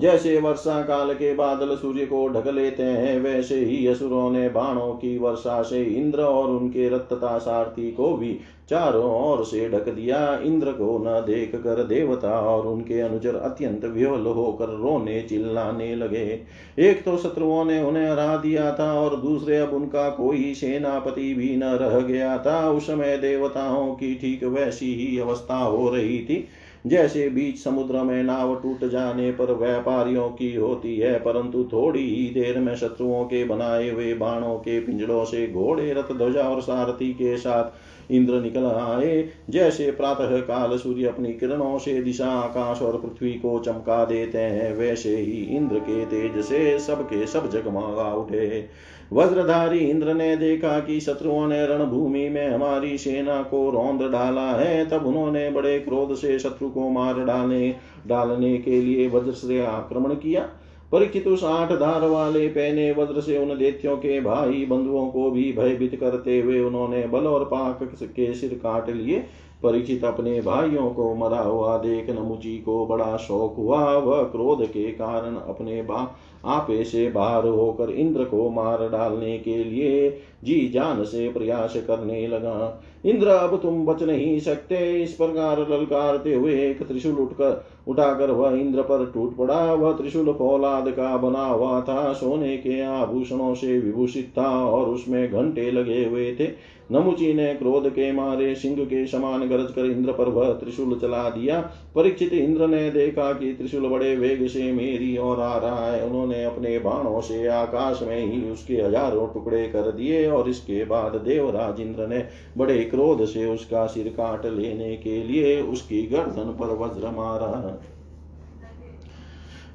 जैसे 0.00 0.38
वर्षा 0.40 0.80
काल 0.82 1.12
के 1.14 1.32
बादल 1.34 1.74
सूर्य 1.76 2.04
को 2.06 2.28
ढक 2.28 2.46
लेते 2.46 2.82
हैं, 2.82 3.20
वैसे 3.20 3.56
ही 3.56 3.86
असुरों 3.86 4.30
ने 4.30 4.48
बाणों 4.48 4.92
की 4.92 5.18
वर्षा 5.18 5.62
से 5.62 5.82
इंद्र 5.84 6.22
और 6.22 6.50
उनके 6.50 6.88
रत्तता 6.88 7.38
सारथी 7.38 7.90
को 7.90 8.12
भी 8.16 8.38
चारों 8.70 9.30
ओर 9.30 9.44
से 9.44 9.68
ढक 9.70 9.88
दिया। 9.88 10.40
इंद्र 10.44 10.72
को 10.72 10.98
न 10.98 11.20
देख 11.26 11.54
कर 11.54 11.82
देवता 11.84 12.30
और 12.40 12.66
उनके 12.66 13.00
अनुचर 13.00 13.34
अत्यंत 13.34 13.84
विवल 13.84 14.26
होकर 14.26 14.68
रोने 14.68 15.20
चिल्लाने 15.22 15.94
लगे। 15.94 16.40
एक 16.78 17.04
तो 17.04 17.16
शत्रुओं 17.16 17.64
ने 17.64 17.82
उन्हें 17.82 18.10
हरा 18.10 18.36
दिया 18.36 18.70
था 18.74 18.92
और 19.00 19.16
दूसरे 19.16 19.58
अब 19.58 19.74
उनका 19.74 20.08
कोई 20.10 20.54
सेनापति 20.54 21.34
भी 21.34 21.56
न 21.56 21.64
रह 21.64 22.00
गया 22.00 22.38
था। 22.38 22.70
उस 22.70 22.86
समय 22.86 23.16
देवताओं 23.18 23.94
की 23.94 24.14
ठीक 24.14 24.44
वैसी 24.44 24.94
ही 24.94 25.18
अवस्था 25.18 25.58
हो 25.58 25.88
रही 25.90 26.18
थी। 26.18 26.44
जैसे 26.86 27.28
बीच 27.28 27.58
समुद्र 27.58 28.02
में 28.02 28.22
नाव 28.24 28.54
टूट 28.60 28.84
जाने 28.84 29.30
पर 29.32 29.52
व्यापारियों 29.52 30.28
की 30.30 30.54
होती 30.54 30.96
है, 30.96 31.18
परंतु 31.18 31.64
थोड़ी 31.72 32.08
ही 32.16 32.28
देर 32.30 32.58
में 32.58 32.74
शत्रुओं 32.76 33.24
के 33.24 33.44
बनाए 33.44 33.90
हुए 33.90 34.14
बाणों 34.14 34.56
के 34.58 34.80
पिंजड़ों 34.80 35.24
से 35.24 35.46
घोड़े 35.48 35.92
रथ 35.92 36.12
ध्वजा 36.12 36.42
और 36.42 36.60
सारथी 36.60 37.12
के 37.12 37.36
साथ 37.36 37.64
इंद्र 38.10 38.40
निकल 38.40 38.64
आए। 38.64 39.28
जैसे 39.50 39.90
प्रातः 39.90 40.40
काल 40.40 40.76
सूर्य 40.78 41.06
अपनी 41.06 41.32
किरणों 41.32 41.78
से 41.78 42.02
दिशा, 42.02 42.26
आकाश 42.26 42.82
और 42.82 43.00
पृथ्वी 43.00 43.32
को 43.32 43.58
चमका 43.58 44.04
देते 44.04 44.38
हैं। 44.38 44.76
वैसे 44.76 45.16
ही 45.16 45.56
इंद्र 45.56 45.78
के 45.78 46.04
तेज 46.04 46.44
से 46.44 46.78
सबके 46.78 47.26
सब 47.26 47.50
जगमगा 47.50 48.14
उठे। 48.14 48.66
वज्रधारी 49.12 49.78
इंद्र 49.78 50.14
ने 50.14 50.36
देखा 50.36 50.80
कि 50.80 51.00
शत्रुओं 51.00 51.46
ने 51.46 51.66
रणभूमि 51.66 52.28
में 52.28 52.48
हमारी 52.48 52.98
सेना 52.98 53.42
को 53.42 53.70
रौंद 53.70 54.02
डाला 54.12 54.50
है। 54.50 54.88
तब 54.88 55.06
उन्होंने 55.06 55.50
बड़े 55.50 55.78
क्रोध 55.78 56.14
से 56.14 56.38
शत्रु 56.38 56.70
को 56.70 56.88
मार 56.88 57.24
डालने 57.24 57.76
डालने 58.06 58.58
के 58.58 58.80
लिए 58.80 59.08
वज्र 59.08 59.32
से 59.32 59.60
आक्रमण 59.66 60.14
किया। 60.14 60.48
परीक्षित 60.92 61.26
उस 61.26 61.44
आठ 61.44 61.72
धार 61.72 62.06
वाले 62.08 62.46
पहने 62.48 62.92
वज्र 62.92 63.20
से 63.20 63.38
उन 63.38 63.58
देत्यों 63.58 63.96
के 63.96 64.20
भाई 64.20 64.66
बंधुओं 64.66 65.06
को 65.10 65.30
भी 65.30 65.52
भयभीत 65.52 65.94
करते 66.00 66.40
हुए 66.40 66.60
उन्होंने 66.60 67.06
बल 67.06 67.26
और 67.26 67.44
पाक 67.44 67.78
के 68.02 68.34
सिर 68.34 68.54
काट 68.54 68.90
लिए। 68.90 69.24
परीक्षित 69.62 70.04
अपने 70.04 70.40
भाइयों 70.40 70.90
को 70.90 71.14
मरा 71.14 71.40
हुआ 71.40 71.76
देख 71.78 72.10
नमुची 72.10 72.58
को 72.58 72.86
बड़ा 72.86 73.16
शौक 73.16 73.56
हुआ। 73.56 73.92
वह 73.96 74.22
क्रोध 74.22 74.64
के 74.66 74.84
कारण 74.90 75.34
अपने 75.36 75.82
बा 75.82 76.16
आपे 76.44 76.84
से 76.84 77.10
बाहर 77.10 77.46
होकर 77.46 77.90
इंद्र 77.90 78.24
को 78.24 78.48
मार 78.50 78.88
डालने 78.88 79.38
के 79.38 79.64
लिए 79.64 80.20
जी 80.44 80.68
जान 80.68 81.04
से 81.04 81.28
प्रयास 81.28 81.74
करने 81.76 82.26
लगा। 82.28 82.82
इंद्र, 83.04 83.28
अब 83.28 83.60
तुम 83.62 83.84
बच 83.86 84.02
नहीं 84.02 84.38
सकते। 84.40 85.02
इस 85.02 85.12
प्रकार 85.12 85.60
ललकारते 85.60 86.34
हुए 86.34 86.54
एक 86.70 86.82
त्रिशूल 86.82 87.14
उठकर 87.14 87.64
उठाकर 87.90 88.30
वह 88.30 88.56
इंद्र 88.56 88.82
पर 88.82 89.04
टूट 89.14 89.36
पड़ा। 89.36 89.60
वह 89.74 89.92
त्रिशूल 89.92 90.32
फौलाद 90.32 90.90
का 90.90 91.16
बना 91.18 91.44
हुआ 91.44 91.80
था। 91.80 92.12
सोने 92.14 92.56
के 92.56 92.80
आभूषणों 92.82 93.54
से 93.54 93.78
विभूषित 93.78 94.32
था 94.38 94.50
और 94.66 94.88
उसमें 94.88 95.26
घंटे 95.28 95.70
लगे 95.70 96.04
हुए 96.04 96.34
थे। 96.34 96.48
नमुची 96.90 97.32
ने 97.34 97.52
क्रोध 97.54 97.88
के 97.88 98.10
मारे, 98.12 98.54
सिंह 98.54 98.84
के 98.84 99.06
समान 99.06 99.48
गरज 99.48 99.70
कर 99.72 99.84
इंद्र 99.86 100.12
पर 100.12 100.28
वह 100.28 100.52
त्रिशूल 100.52 100.98
चला 100.98 101.28
दिया। 101.30 101.60
परीक्षित 101.94 102.32
इंद्र 102.32 102.66
ने 102.66 102.90
देखा 102.90 103.32
कि 103.32 103.52
त्रिशूल 103.52 103.86
बड़े 103.88 104.14
वेग 104.16 104.46
से 104.46 104.70
मेरी 104.72 105.16
ओर 105.18 105.40
आ 105.40 105.56
रहा 105.58 105.86
है। 105.86 106.04
उन्होंने 106.06 106.44
अपने 106.44 106.78
बाणों 106.78 107.20
से 107.20 107.46
आकाश 107.48 108.02
में 108.02 108.26
ही 108.26 108.50
उसके 108.50 108.74
हज़ारों 108.74 109.26
टुकड़े 109.26 109.66
कर 109.68 109.90
दिए 109.92 110.26
और 110.30 110.48
इसके 110.48 110.84
बाद 110.84 111.16
देवराज 111.24 111.80
इंद्र 111.80 112.06
ने 112.06 112.24
बड़े 112.58 112.78
क्रोध 112.84 113.24
से 113.26 113.46
उसका 113.46 113.86
सिर 113.86 114.08
काट 114.08 114.46
लेने 114.48 114.96
के 114.96 115.22
लिए 115.22 115.60
उसकी 115.62 116.02
गर्दन 116.06 116.52
पर 116.60 116.76
वज्र 116.76 117.10
मारा। 117.10 117.79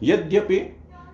यद्यपि 0.03 0.59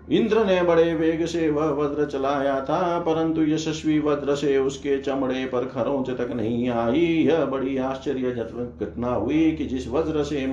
इंद्र 0.10 0.43
ने 0.45 0.62
बड़े 0.64 0.93
वेग 0.95 1.26
से 1.26 1.49
वह 1.49 1.70
वज्र 1.74 2.06
चलाया 2.06 2.60
था, 2.62 2.99
परंतु 2.99 3.41
यशस्वी 3.43 3.97
वज्र 3.99 4.36
से 4.36 4.58
उसके 4.58 4.97
चमड़े 4.97 5.45
पर 5.45 5.66
खरोंच 5.66 6.10
तक 6.12 6.32
नहीं 6.32 6.70
आई। 6.70 7.06
यह 7.28 7.45
बड़ी 7.45 7.78
आश्चर्यजनक 7.80 8.84
घटना 8.84 9.08
हुई 9.08 9.52
कि 9.52 9.66
जिस 9.66 9.88
वज्र 9.88 10.24
से 10.24 10.45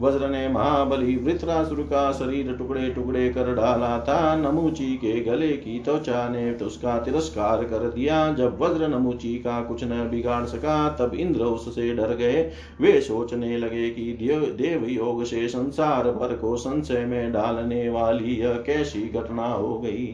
वज्र 0.00 0.28
ने 0.28 0.48
महाबली 0.48 1.16
वृत्रासुर 1.16 1.80
का 1.82 2.10
शरीर 2.12 2.52
टुकड़े 2.52 2.88
टुकड़े 2.90 3.28
कर 3.28 3.54
डाला 3.54 3.98
था, 4.00 4.36
नमुची 4.36 4.94
के 4.96 5.20
गले 5.20 5.48
की 5.48 5.78
त्वचा 5.78 6.28
ने 6.28 6.52
तो 6.52 6.66
उसका 6.66 6.98
तिरस्कार 6.98 7.64
कर 7.64 7.88
दिया। 7.88 8.32
जब 8.34 8.60
वज्र 8.60 8.88
नमुची 8.88 9.34
का 9.38 9.60
कुछ 9.60 9.84
न 9.84 10.08
बिगाड़ 10.10 10.44
सका, 10.46 10.88
तब 10.90 11.14
इंद्र 11.14 11.44
उससे 11.44 11.94
डर 11.94 12.14
गए। 12.16 12.42
वे 12.80 13.00
सोचने 13.00 13.56
लगे 13.58 13.88
कि 13.90 14.12
देव 14.58 14.86
योग 14.88 15.24
से 15.24 15.46
संसार 15.48 16.10
भर 16.10 16.36
को 16.36 16.56
संशय 16.58 17.04
में 17.04 17.32
डालने 17.32 17.88
वाली 17.88 18.34
यह 18.34 18.62
कैसी 18.66 18.87
ऐसी 18.88 19.08
घटना 19.08 19.46
हो 19.46 19.78
गई। 19.78 20.06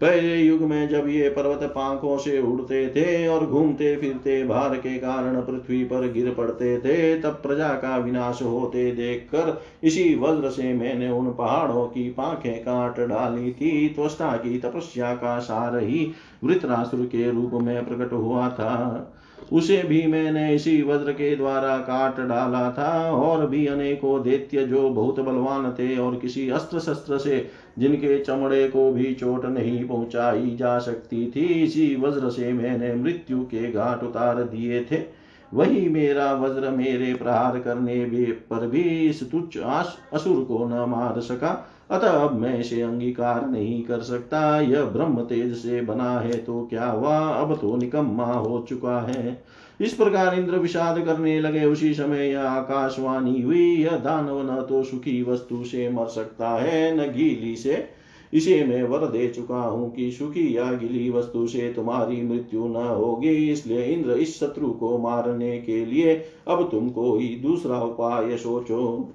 पहले 0.00 0.36
युग 0.36 0.60
में 0.60 0.88
जब 0.88 1.08
ये 1.08 1.28
पर्वत 1.28 1.62
पांखों 1.64 2.16
से 2.18 2.40
उड़ते 2.40 2.86
थे 2.88 3.26
और 3.28 3.44
घूमते 3.46 3.94
फिरते 3.96 4.42
भार 4.44 4.74
के 4.76 4.96
कारण 4.98 5.40
पृथ्वी 5.40 5.82
पर 5.84 6.10
गिर 6.12 6.30
पड़ते 6.30 6.78
थे, 6.78 7.20
तब 7.20 7.38
प्रजा 7.42 7.68
का 7.74 7.96
विनाश 7.96 8.42
होते 8.42 8.90
देखकर 8.92 9.62
इसी 9.84 10.14
वज्र 10.14 10.50
से 10.50 10.72
मैंने 10.72 11.10
उन 11.10 11.32
पहाड़ों 11.32 11.86
की 11.86 12.08
पांखें 12.10 12.60
काट 12.60 13.00
डाली 13.00 13.52
थी। 13.52 13.88
त्वस्ता 13.88 14.32
की 14.36 14.58
तपस्या 14.58 15.14
का 15.14 15.38
सार 15.38 15.78
ही 15.78 16.10
वृतरासुर 16.44 17.06
के 17.06 17.30
रूप 17.30 17.50
में 17.54 17.86
प्रकट 17.86 18.12
हुआ 18.12 18.48
था। 18.48 19.18
उसे 19.52 19.82
भी 19.82 20.06
मैंने 20.06 20.54
इसी 20.54 20.82
वज्र 20.82 21.12
के 21.12 21.34
द्वारा 21.36 21.76
काट 21.78 22.20
डाला 22.20 22.70
था 22.70 23.10
और 23.12 23.46
भी 23.46 23.66
अनेकों 23.66 24.22
दैत्य 24.22 24.64
जो 24.64 24.88
बहुत 24.90 25.20
बलवान 25.20 25.70
थे 25.72 25.96
और 25.98 26.16
किसी 26.16 26.48
अस्त्र 26.50 26.80
शस्त्र 26.80 27.18
से 27.18 27.46
जिनके 27.78 28.18
चमड़े 28.18 28.68
को 28.68 28.90
भी 28.92 29.12
चोट 29.14 29.44
नहीं 29.44 29.84
पहुंचाई 29.88 30.56
जा 30.56 30.78
सकती 30.78 31.32
थी, 31.36 31.40
इसी 31.40 31.94
वज्र 31.96 32.30
से 32.30 32.52
मैंने 32.52 32.94
मृत्यु 32.94 33.42
के 33.44 33.70
घाट 33.72 34.02
उतार 34.04 34.42
दिए 34.42 34.84
थे। 34.84 35.02
वही 35.52 35.88
मेरा 35.88 36.32
वज्र 36.32 36.70
मेरे 36.70 37.14
प्रहार 37.14 37.58
करने 37.60 38.04
भी 38.04 38.24
पर 38.24 38.66
भी 38.66 38.82
इस 38.82 39.30
तुच्छ 39.30 39.56
असुर 39.56 40.44
को 40.44 40.64
न 40.66 40.88
मार 40.88 41.20
सका। 41.20 41.68
अतः 41.90 42.08
अब 42.08 42.34
मैं 42.34 42.58
इसे 42.60 42.80
अंगीकार 42.82 43.46
नहीं 43.50 43.82
कर 43.82 44.00
सकता। 44.00 44.60
यह 44.60 44.84
ब्रह्म 44.84 45.20
तेज 45.20 45.54
से 45.54 45.80
बना 45.80 46.10
है 46.20 46.36
तो 46.36 46.66
क्या 46.70 46.86
हुआ? 46.86 47.18
अब 47.18 47.56
तो 47.56 47.76
निकम्मा 47.76 48.24
हो 48.24 48.64
चुका 48.68 49.00
है। 49.00 49.42
इस 49.82 49.94
प्रकार 49.94 50.34
इंद्र 50.34 50.56
विषाद 50.56 51.04
करने 51.04 51.40
लगे। 51.40 51.64
उसी 51.64 51.94
समय 51.94 52.28
यह 52.30 52.40
आकाशवाणी 52.40 53.40
हुई। 53.42 53.64
यह 53.74 53.96
दानव 53.98 54.42
न 54.42 54.60
तो 54.68 54.82
सुखी 54.82 55.22
वस्तु 55.22 55.64
से 55.64 55.88
मर 55.88 56.06
सकता 56.06 56.48
है, 56.48 56.94
न 56.96 57.12
गीली 57.12 57.56
से। 57.56 57.84
इसे 58.32 58.64
मैं 58.64 58.82
वर 58.82 59.06
दे 59.06 59.28
चुका 59.28 59.56
हूँ 59.56 59.90
कि 59.94 60.10
सुखी 60.10 60.56
या 60.56 60.70
गिली 60.72 61.10
वस्तु 61.10 61.46
से 61.46 61.72
तुम्हारी 61.72 62.22
मृत्यु 62.22 62.66
न 62.66 62.76
होगी। 62.76 63.50
इसलिए 63.52 63.84
इंद्र 63.84 64.10
इस 64.10 64.38
शत्रु 64.40 64.70
को 64.70 64.98
मारने 64.98 65.58
के 65.58 65.84
लिए 65.84 66.14
अब 66.48 66.68
तुम 66.70 66.88
कोई 66.90 67.28
दूसरा 67.42 67.80
उपाय 67.80 68.36
सोचो। 68.36 69.08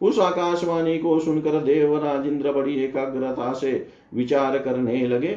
उस 0.00 0.18
आकाशवाणी 0.18 0.98
को 0.98 1.18
सुनकर 1.20 1.60
देवराज 1.60 2.26
इंद्र 2.26 2.52
बड़ी 2.52 2.74
एकाग्रता 2.74 3.52
से 3.52 3.86
विचार 4.14 4.58
करने 4.58 5.06
लगे। 5.06 5.36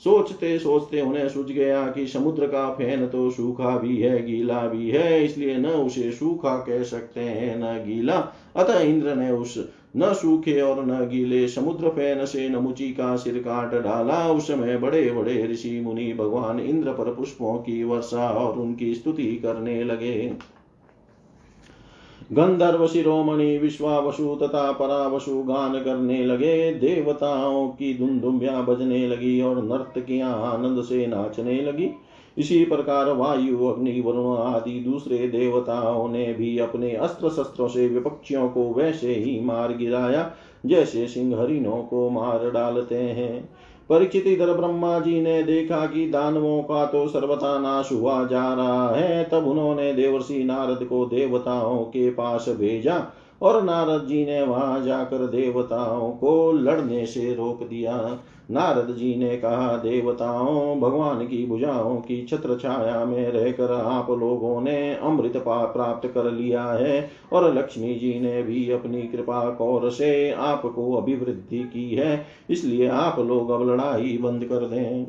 सोचते 0.00 0.58
सोचते 0.58 1.00
उन्हें 1.00 1.28
सूझ 1.28 1.50
गया 1.50 1.86
कि 1.88 2.06
समुद्र 2.06 2.46
का 2.46 2.68
फ़ैन 2.70 3.06
तो 3.06 3.30
सूखा 3.30 3.76
भी 3.78 3.96
है, 3.96 4.26
गीला 4.26 4.66
भी 4.66 4.90
है, 4.90 5.24
इसलिए 5.24 5.56
न 5.56 5.66
उसे 5.66 6.12
सूखा 6.12 6.56
कह 6.56 6.82
सकते 6.82 7.20
हैं, 7.20 7.56
न 7.58 7.84
गीला। 7.86 8.16
अतः 8.56 8.80
इंद्र 8.80 9.14
ने 9.14 9.30
उस 9.30 9.68
न 9.96 10.12
सूखे 10.12 10.60
और 10.60 10.84
न 10.86 11.08
गीले 11.08 11.48
समुद्र 11.48 11.88
फ़ैन 11.88 12.24
से 12.24 12.48
नमुची 12.48 12.88
का 12.88 13.16
सिर 13.16 13.38
काट 13.38 13.74
डाला। 13.82 14.30
उस 14.30 14.46
समय 14.46 14.76
बड़े 14.76 15.10
बड़े 15.10 15.46
ऋषि 15.46 15.80
मुनि 15.80 16.12
भगवान 16.12 16.60
इंद्र 16.60 16.92
पर 16.92 17.14
पुष्पों 17.14 17.58
की 17.58 17.82
वर्षा 17.84 18.28
और 18.28 18.58
उनकी 18.58 18.94
स्तुति 18.94 19.26
करने 19.36 19.84
लगे। 19.84 20.34
गंधर्व 22.32 22.86
शिरोमणि 22.86 23.58
विश्वावसु 23.58 24.38
तथा 24.42 24.72
परावसु 24.72 25.42
गान 25.42 25.84
करने 25.84 26.24
लगे। 26.24 26.74
देवताओं 26.74 27.68
की 27.68 27.98
धुमधुमिया 27.98 28.60
बजने 28.60 29.08
लगी 29.08 29.40
और 29.40 29.62
नर्तकियाँ 29.62 30.52
आनंद 30.52 30.82
से 30.82 31.06
नाचने 31.06 31.62
लगी। 31.62 31.90
इसी 32.38 32.64
प्रकार 32.64 33.12
वायु, 33.12 33.66
अग्नि, 33.66 34.00
वरुण 34.00 34.36
आदि 34.36 34.80
दूसरे 34.80 35.18
देवताओं 35.18 36.08
ने 36.08 36.32
भी 36.34 36.58
अपने 36.58 36.92
अस्त्र 36.92 37.28
शस्त्रों 37.28 37.68
से 37.68 37.88
विपक्षियों 37.88 38.48
को 38.48 38.74
वैसे 38.74 39.14
ही 39.14 39.40
मार 39.40 39.76
गिराया, 39.76 40.32
जैसे 40.66 41.06
सिंह 41.06 41.40
हरिणों 41.40 41.82
को 41.82 42.10
मार 42.10 42.50
डालते 42.50 42.94
हैं। 42.94 43.48
परिचित 43.92 44.26
इधर 44.26 44.52
ब्रह्मा 44.52 44.98
जी 44.98 45.20
ने 45.20 45.42
देखा 45.42 45.86
कि 45.86 46.06
दानवों 46.08 46.62
का 46.62 46.84
तो 46.86 47.06
सर्वथा 47.08 47.58
नाश 47.58 47.88
हुआ 47.92 48.24
जा 48.26 48.54
रहा 48.54 48.88
है। 48.94 49.24
तब 49.24 49.46
उन्होंने 49.46 49.92
देवर्षि 49.94 50.42
नारद 50.44 50.84
को 50.84 51.04
देवताओं 51.06 51.84
के 51.84 52.08
पास 52.10 52.46
भेजा 52.48 52.96
और 53.42 53.62
नारद 53.62 54.06
जी 54.06 54.24
ने 54.26 54.42
वहाँ 54.42 54.84
जाकर 54.84 55.26
देवताओं 55.26 56.10
को 56.12 56.52
लड़ने 56.52 57.04
से 57.06 57.34
रोक 57.34 57.62
दिया। 57.62 57.96
नारद 58.52 58.94
जी 58.94 59.14
ने 59.16 59.36
कहा, 59.36 59.76
देवताओं, 59.76 60.80
भगवान 60.80 61.26
की 61.26 61.44
भुजाओं 61.46 61.96
की 61.96 62.20
छत्र 62.26 62.58
छाया 62.58 63.04
में 63.04 63.28
रहकर 63.28 63.72
आप 63.72 64.10
लोगों 64.10 64.60
ने 64.60 64.94
अमृत 64.94 65.36
प्राप्त 65.46 66.08
कर 66.08 66.30
लिया 66.30 66.64
है 66.64 67.10
और 67.32 67.52
लक्ष्मी 67.54 67.94
जी 67.94 68.18
ने 68.20 68.42
भी 68.42 68.70
अपनी 68.70 69.02
कृपा 69.02 69.48
कौर 69.50 69.90
से 69.90 70.30
आपको 70.32 70.92
अभिवृद्धि 70.94 71.64
की 71.64 71.88
है, 71.94 72.26
इसलिए 72.50 72.88
आप 72.88 73.18
लोग 73.18 73.50
अब 73.50 73.68
लड़ाई 73.70 74.18
बंद 74.22 74.44
कर 74.44 74.66
दें। 74.66 75.06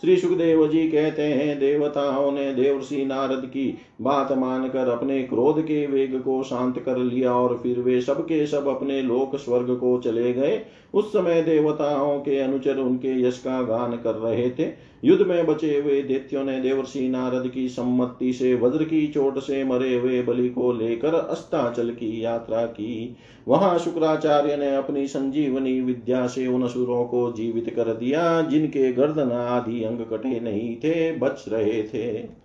श्री 0.00 0.16
सुखदेव 0.16 0.66
जी 0.68 0.88
कहते 0.88 1.22
हैं, 1.22 1.58
देवताओं 1.58 2.32
ने 2.32 2.54
देवर्षि 2.54 3.04
नारद 3.04 3.46
की 3.46 3.78
बात 4.00 4.32
मानकर 4.32 4.88
अपने 4.88 5.22
क्रोध 5.22 5.62
के 5.62 5.86
वेग 5.86 6.20
को 6.20 6.42
शांत 6.42 6.78
कर 6.78 6.98
लिया 6.98 7.32
और 7.32 7.60
फिर 7.62 7.78
वे 7.78 8.00
सबके 8.00 8.46
सब 8.46 8.68
अपने 8.68 9.02
लोक 9.02 9.36
स्वर्ग 9.36 9.76
को 9.76 9.98
चले 9.98 10.32
गए। 10.32 10.60
उस 10.94 11.12
समय 11.12 11.42
देवताओं 11.42 12.20
के 12.20 12.38
अनुचर 12.38 12.76
उनके 12.76 13.22
यश 13.22 13.38
का 13.38 13.62
गान 13.62 13.96
कर 13.96 14.14
रहे 14.14 14.50
थे। 14.50 14.93
युद्ध 15.04 15.26
में 15.26 15.46
बचे 15.46 15.80
हुए 15.80 16.02
दैत्यों 16.02 16.44
ने 16.44 16.60
देवर्षि 16.60 17.08
नारद 17.08 17.48
की 17.48 17.68
सम्मति 17.68 18.32
से 18.32 18.54
वज्र 18.54 18.84
की 18.84 19.06
चोट 19.06 19.38
से 19.38 19.64
मरे 19.64 19.94
हुए 19.94 20.22
बलि 20.22 20.48
को 20.48 20.72
लेकर 20.72 21.14
अस्ताचल 21.14 21.90
की 21.90 22.24
यात्रा 22.24 22.66
की। 22.66 23.16
वहाँ 23.48 23.78
शुक्राचार्य 23.78 24.56
ने 24.56 24.76
अपनी 24.76 25.06
संजीवनी 25.06 25.80
विद्या 25.80 26.26
से 26.26 26.46
उन 26.46 26.62
असुरों 26.62 27.04
को 27.04 27.32
जीवित 27.32 27.72
कर 27.76 27.94
दिया, 27.94 28.42
जिनके 28.42 28.92
गर्दन 28.92 29.32
आदि 29.32 29.84
अंग 29.84 29.98
कटे 29.98 30.40
नहीं 30.40 30.76
थे, 30.76 31.12
बच 31.12 31.44
रहे 31.48 31.82
थे। 31.82 32.44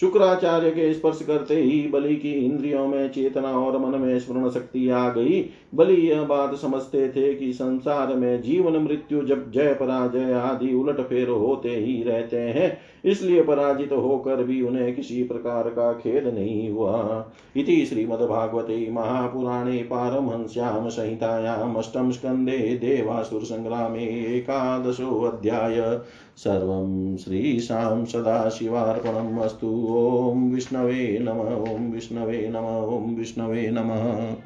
शुक्राचार्य 0.00 0.70
के 0.70 0.94
स्पर्श 0.94 1.24
करते 1.26 1.56
ही 1.56 1.88
बलि 1.88 2.16
की 2.16 2.32
इंद्रियों 2.32 2.86
में 2.86 3.08
चेतना 3.08 3.48
और 3.48 3.78
मन 3.78 3.98
में 3.98 4.18
स्मरण 4.20 4.50
शक्ति 4.50 4.88
आ 4.88 5.08
गई। 5.08 5.42
बलि 5.76 5.94
यह 5.94 6.22
बात 6.22 6.54
समझते 6.54 7.08
थे 7.08 7.34
कि 7.34 7.52
संसार 7.52 8.14
में 8.14 8.42
जीवन, 8.42 8.76
मृत्यु, 8.76 9.22
जब 9.22 9.50
जय, 9.50 9.74
पराजय 9.74 10.32
आदि 10.32 10.74
उलट 10.74 11.00
फेर 11.00 11.28
होते 11.28 11.68
ही 11.68 12.02
रहते 12.02 12.36
हैं, 12.36 12.78
इसलिए 13.04 13.42
पराजित 13.42 13.92
होकर 13.92 14.44
भी 14.44 14.62
उन्हें 14.62 14.94
किसी 14.96 15.22
प्रकार 15.22 15.68
का 15.68 15.92
खेद 15.92 16.34
नहीं 16.34 16.70
हुआ। 16.70 17.26
इति 17.56 17.86
श्रीमद्भागवते 17.86 18.90
महापुराणे 18.90 19.78
पारमहंस्याम 19.82 20.88
संहितायाम 20.88 21.74
अष्टम 21.74 22.10
स्कन्धे 22.10 22.58
देवासुरसङ्ग्रामे 22.58 24.04
एकादशोऽध्याय। 24.36 26.00
सर्वं 26.36 27.16
श्रीशां 27.16 28.04
सदाशिवार्पणम् 28.04 29.38
अस्तु। 29.38 29.86
ॐ 29.90 30.52
विष्णवे 30.52 31.18
नम, 31.22 31.38
ॐ 31.74 31.92
विष्णवे 31.92 32.48
नम, 32.48 32.66
ॐ 32.96 33.16
विष्णवे 33.16 33.70
नमः। 33.70 34.36